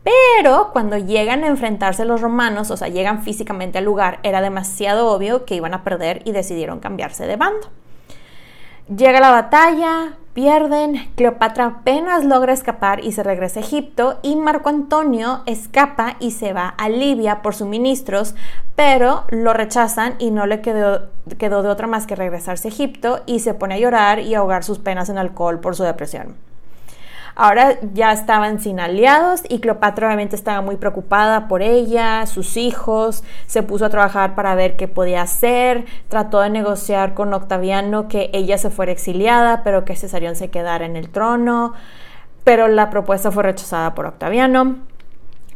[0.03, 5.11] Pero cuando llegan a enfrentarse los romanos, o sea, llegan físicamente al lugar, era demasiado
[5.11, 7.67] obvio que iban a perder y decidieron cambiarse de bando.
[8.95, 14.67] Llega la batalla, pierden, Cleopatra apenas logra escapar y se regresa a Egipto y Marco
[14.67, 18.35] Antonio escapa y se va a Libia por suministros,
[18.75, 21.07] pero lo rechazan y no le quedó,
[21.39, 24.65] quedó de otra más que regresarse a Egipto y se pone a llorar y ahogar
[24.65, 26.35] sus penas en alcohol por su depresión.
[27.37, 33.25] Ahora ya estaban sin aliados y Cleopatra obviamente estaba muy preocupada por ella, sus hijos,
[33.45, 38.29] se puso a trabajar para ver qué podía hacer, trató de negociar con Octaviano que
[38.31, 41.73] ella se fuera exiliada, pero que Cesarión se quedara en el trono,
[42.45, 44.77] pero la propuesta fue rechazada por Octaviano.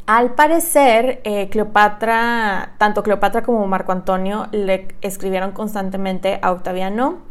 [0.05, 7.28] Al parecer, eh, Cleopatra, tanto Cleopatra como Marco Antonio le escribieron constantemente a Octaviano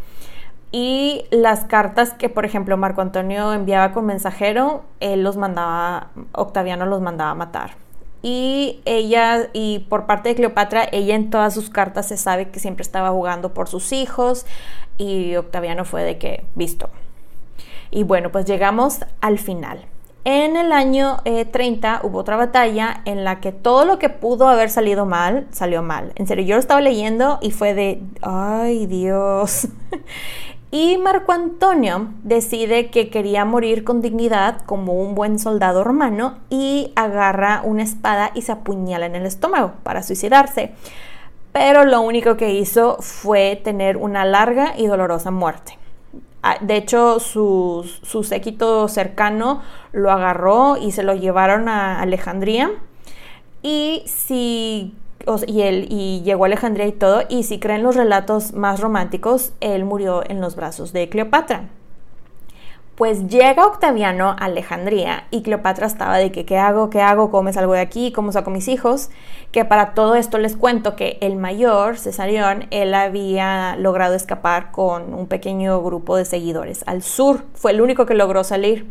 [0.71, 6.85] y las cartas que, por ejemplo, Marco Antonio enviaba con mensajero, él los mandaba, Octaviano
[6.85, 7.77] los mandaba a matar.
[8.21, 12.61] Y ella, y por parte de Cleopatra, ella en todas sus cartas se sabe que
[12.61, 14.45] siempre estaba jugando por sus hijos
[14.99, 16.91] y Octaviano fue de que, visto.
[17.91, 19.87] Y bueno, pues llegamos al final.
[20.25, 24.49] En el año 30 eh, hubo otra batalla en la que todo lo que pudo
[24.49, 26.13] haber salido mal, salió mal.
[26.17, 29.69] En serio, yo lo estaba leyendo y fue de, ay Dios.
[30.71, 36.93] Y Marco Antonio decide que quería morir con dignidad como un buen soldado romano y
[36.95, 40.73] agarra una espada y se apuñala en el estómago para suicidarse.
[41.53, 45.79] Pero lo único que hizo fue tener una larga y dolorosa muerte.
[46.43, 49.63] Ah, de hecho, su, su séquito cercano
[49.93, 52.71] lo agarró y se lo llevaron a Alejandría.
[53.63, 54.95] Y si
[55.47, 59.53] y, él, y llegó a Alejandría y todo, y si creen los relatos más románticos,
[59.61, 61.69] él murió en los brazos de Cleopatra.
[62.99, 66.91] Pues llega Octaviano a Alejandría y Cleopatra estaba de que, ¿qué hago?
[66.91, 67.31] ¿Qué hago?
[67.31, 68.11] ¿Cómo me salgo de aquí?
[68.11, 69.11] ¿Cómo saco mis hijos?
[69.53, 75.15] Que para todo esto les cuento que el mayor, Cesarión, él había logrado escapar con
[75.15, 77.45] un pequeño grupo de seguidores al sur.
[77.55, 78.91] Fue el único que logró salir.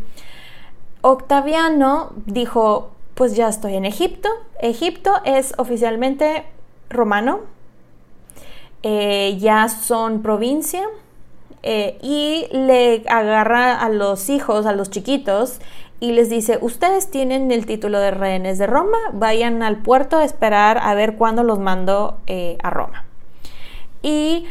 [1.01, 4.29] Octaviano dijo, pues ya estoy en Egipto.
[4.61, 6.45] Egipto es oficialmente
[6.87, 7.41] romano,
[8.83, 10.83] eh, ya son provincia
[11.63, 15.59] eh, y le agarra a los hijos, a los chiquitos,
[15.99, 20.23] y les dice, ustedes tienen el título de rehenes de Roma, vayan al puerto a
[20.23, 23.03] esperar a ver cuándo los mando eh, a Roma.
[24.03, 24.45] Y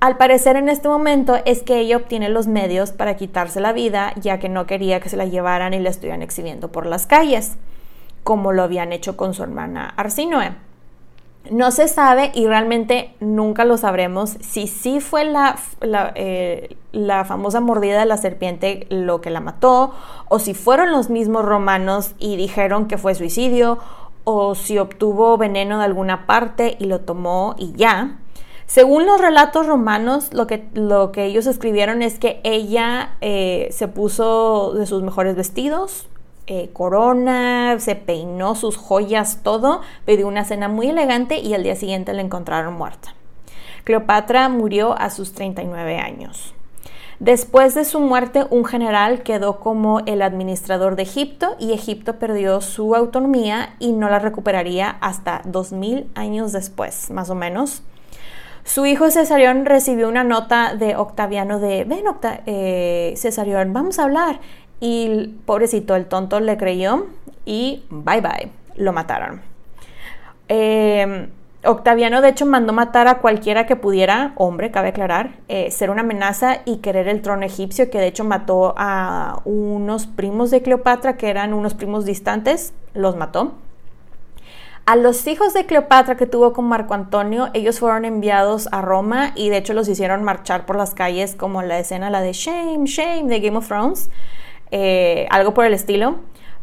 [0.00, 4.12] al parecer en este momento es que ella obtiene los medios para quitarse la vida,
[4.20, 7.56] ya que no quería que se la llevaran y la estuvieran exhibiendo por las calles
[8.24, 10.54] como lo habían hecho con su hermana Arsinoe.
[11.50, 15.56] No se sabe y realmente nunca lo sabremos si sí fue la,
[16.14, 19.92] eh, la, famosa mordida de la serpiente lo que la mató
[20.28, 23.80] o si fueron los mismos romanos y dijeron que fue suicidio
[24.22, 28.18] o si obtuvo veneno de alguna parte y lo tomó y ya.
[28.66, 33.88] Según los relatos romanos, lo que, lo que ellos escribieron es que ella eh, se
[33.88, 36.06] puso de sus mejores vestidos,
[36.46, 41.76] eh, corona, se peinó sus joyas, todo, pidió una cena muy elegante y al día
[41.76, 43.14] siguiente la encontraron muerta.
[43.84, 46.54] Cleopatra murió a sus 39 años.
[47.22, 52.60] Después de su muerte, un general quedó como el administrador de Egipto y Egipto perdió
[52.60, 57.84] su autonomía y no la recuperaría hasta 2000 años después, más o menos.
[58.64, 62.04] Su hijo Cesarión recibió una nota de Octaviano de, ven
[62.46, 64.40] eh, Cesarión, vamos a hablar.
[64.82, 67.06] Y pobrecito, el tonto le creyó
[67.44, 69.40] y bye bye, lo mataron.
[70.48, 71.28] Em,
[71.64, 76.00] Octaviano de hecho mandó matar a cualquiera que pudiera, hombre, cabe aclarar, eh, ser una
[76.00, 81.16] amenaza y querer el trono egipcio, que de hecho mató a unos primos de Cleopatra,
[81.16, 83.52] que eran unos primos distantes, los mató.
[84.84, 89.30] A los hijos de Cleopatra que tuvo con Marco Antonio, ellos fueron enviados a Roma
[89.36, 92.86] y de hecho los hicieron marchar por las calles como la escena, la de Shame,
[92.86, 94.10] Shame de Game of Thrones.
[94.74, 96.16] Eh, algo por el estilo,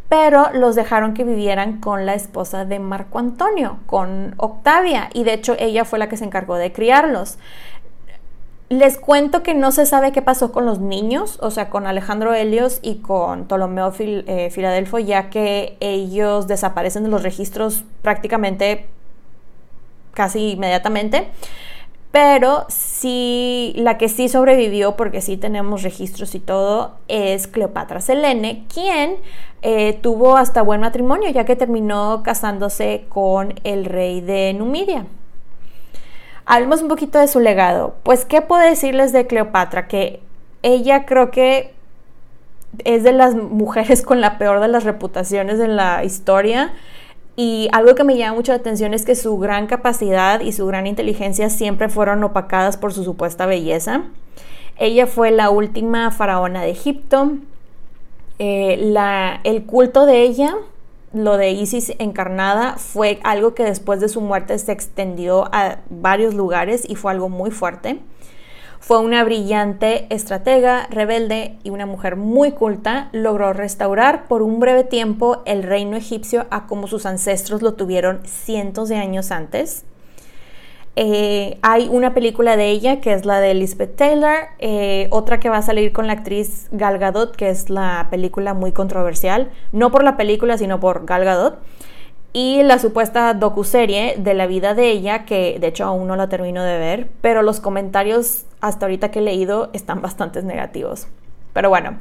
[0.10, 5.34] pero los dejaron que vivieran con la esposa de Marco Antonio, con Octavia, y de
[5.34, 7.38] hecho ella fue la que se encargó de criarlos.
[8.70, 12.34] Les cuento que no se sabe qué pasó con los niños, o sea, con Alejandro
[12.34, 18.88] Helios y con Ptolomeo eh, Filadelfo, ya que ellos desaparecen de los registros prácticamente
[20.16, 21.30] casi inmediatamente.
[22.12, 28.66] Pero sí, la que sí sobrevivió, porque sí tenemos registros y todo, es Cleopatra Selene,
[28.74, 29.18] quien
[29.62, 35.06] eh, tuvo hasta buen matrimonio, ya que terminó casándose con el rey de Numidia.
[36.46, 37.96] Hablemos un poquito de su legado.
[38.02, 39.88] Pues, ¿qué puedo decirles de Cleopatra?
[39.88, 40.20] Que
[40.64, 41.74] ella creo que
[42.86, 46.74] es de las mujeres con la peor de las reputaciones en la historia.
[47.42, 50.68] Y algo que me llama mucho la atención es que su gran capacidad y su
[50.68, 54.04] gran inteligencia siempre fueron opacadas por su supuesta belleza.
[54.76, 57.38] Ella fue la última faraona de Egipto.
[58.40, 58.94] Eh,
[59.46, 60.54] el culto de ella,
[61.14, 66.34] lo de Isis encarnada, fue algo que después de su muerte se extendió a varios
[66.34, 68.02] lugares y fue algo muy fuerte.
[68.80, 73.10] Fue una brillante estratega, rebelde y una mujer muy culta.
[73.12, 78.22] Logró restaurar por un breve tiempo el reino egipcio a como sus ancestros lo tuvieron
[78.26, 79.84] cientos de años antes.
[80.96, 85.50] Eh, hay una película de ella que es la de Elizabeth Taylor, eh, otra que
[85.50, 89.92] va a salir con la actriz Gal Gadot, que es la película muy controversial, no
[89.92, 91.60] por la película, sino por Gal Gadot
[92.34, 96.30] y la supuesta docuserie de la vida de ella, que de hecho aún no la
[96.30, 101.08] termino de ver, pero los comentarios hasta ahorita que he leído están bastante negativos.
[101.54, 101.98] Pero bueno,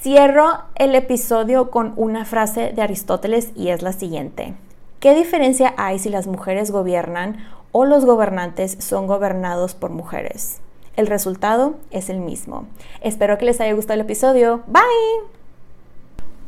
[0.00, 4.54] cierro el episodio con una frase de Aristóteles y es la siguiente.
[5.00, 7.38] ¿Qué diferencia hay si las mujeres gobiernan
[7.72, 10.60] o los gobernantes son gobernados por mujeres?
[10.96, 12.66] El resultado es el mismo.
[13.00, 14.62] Espero que les haya gustado el episodio.
[14.66, 15.39] Bye.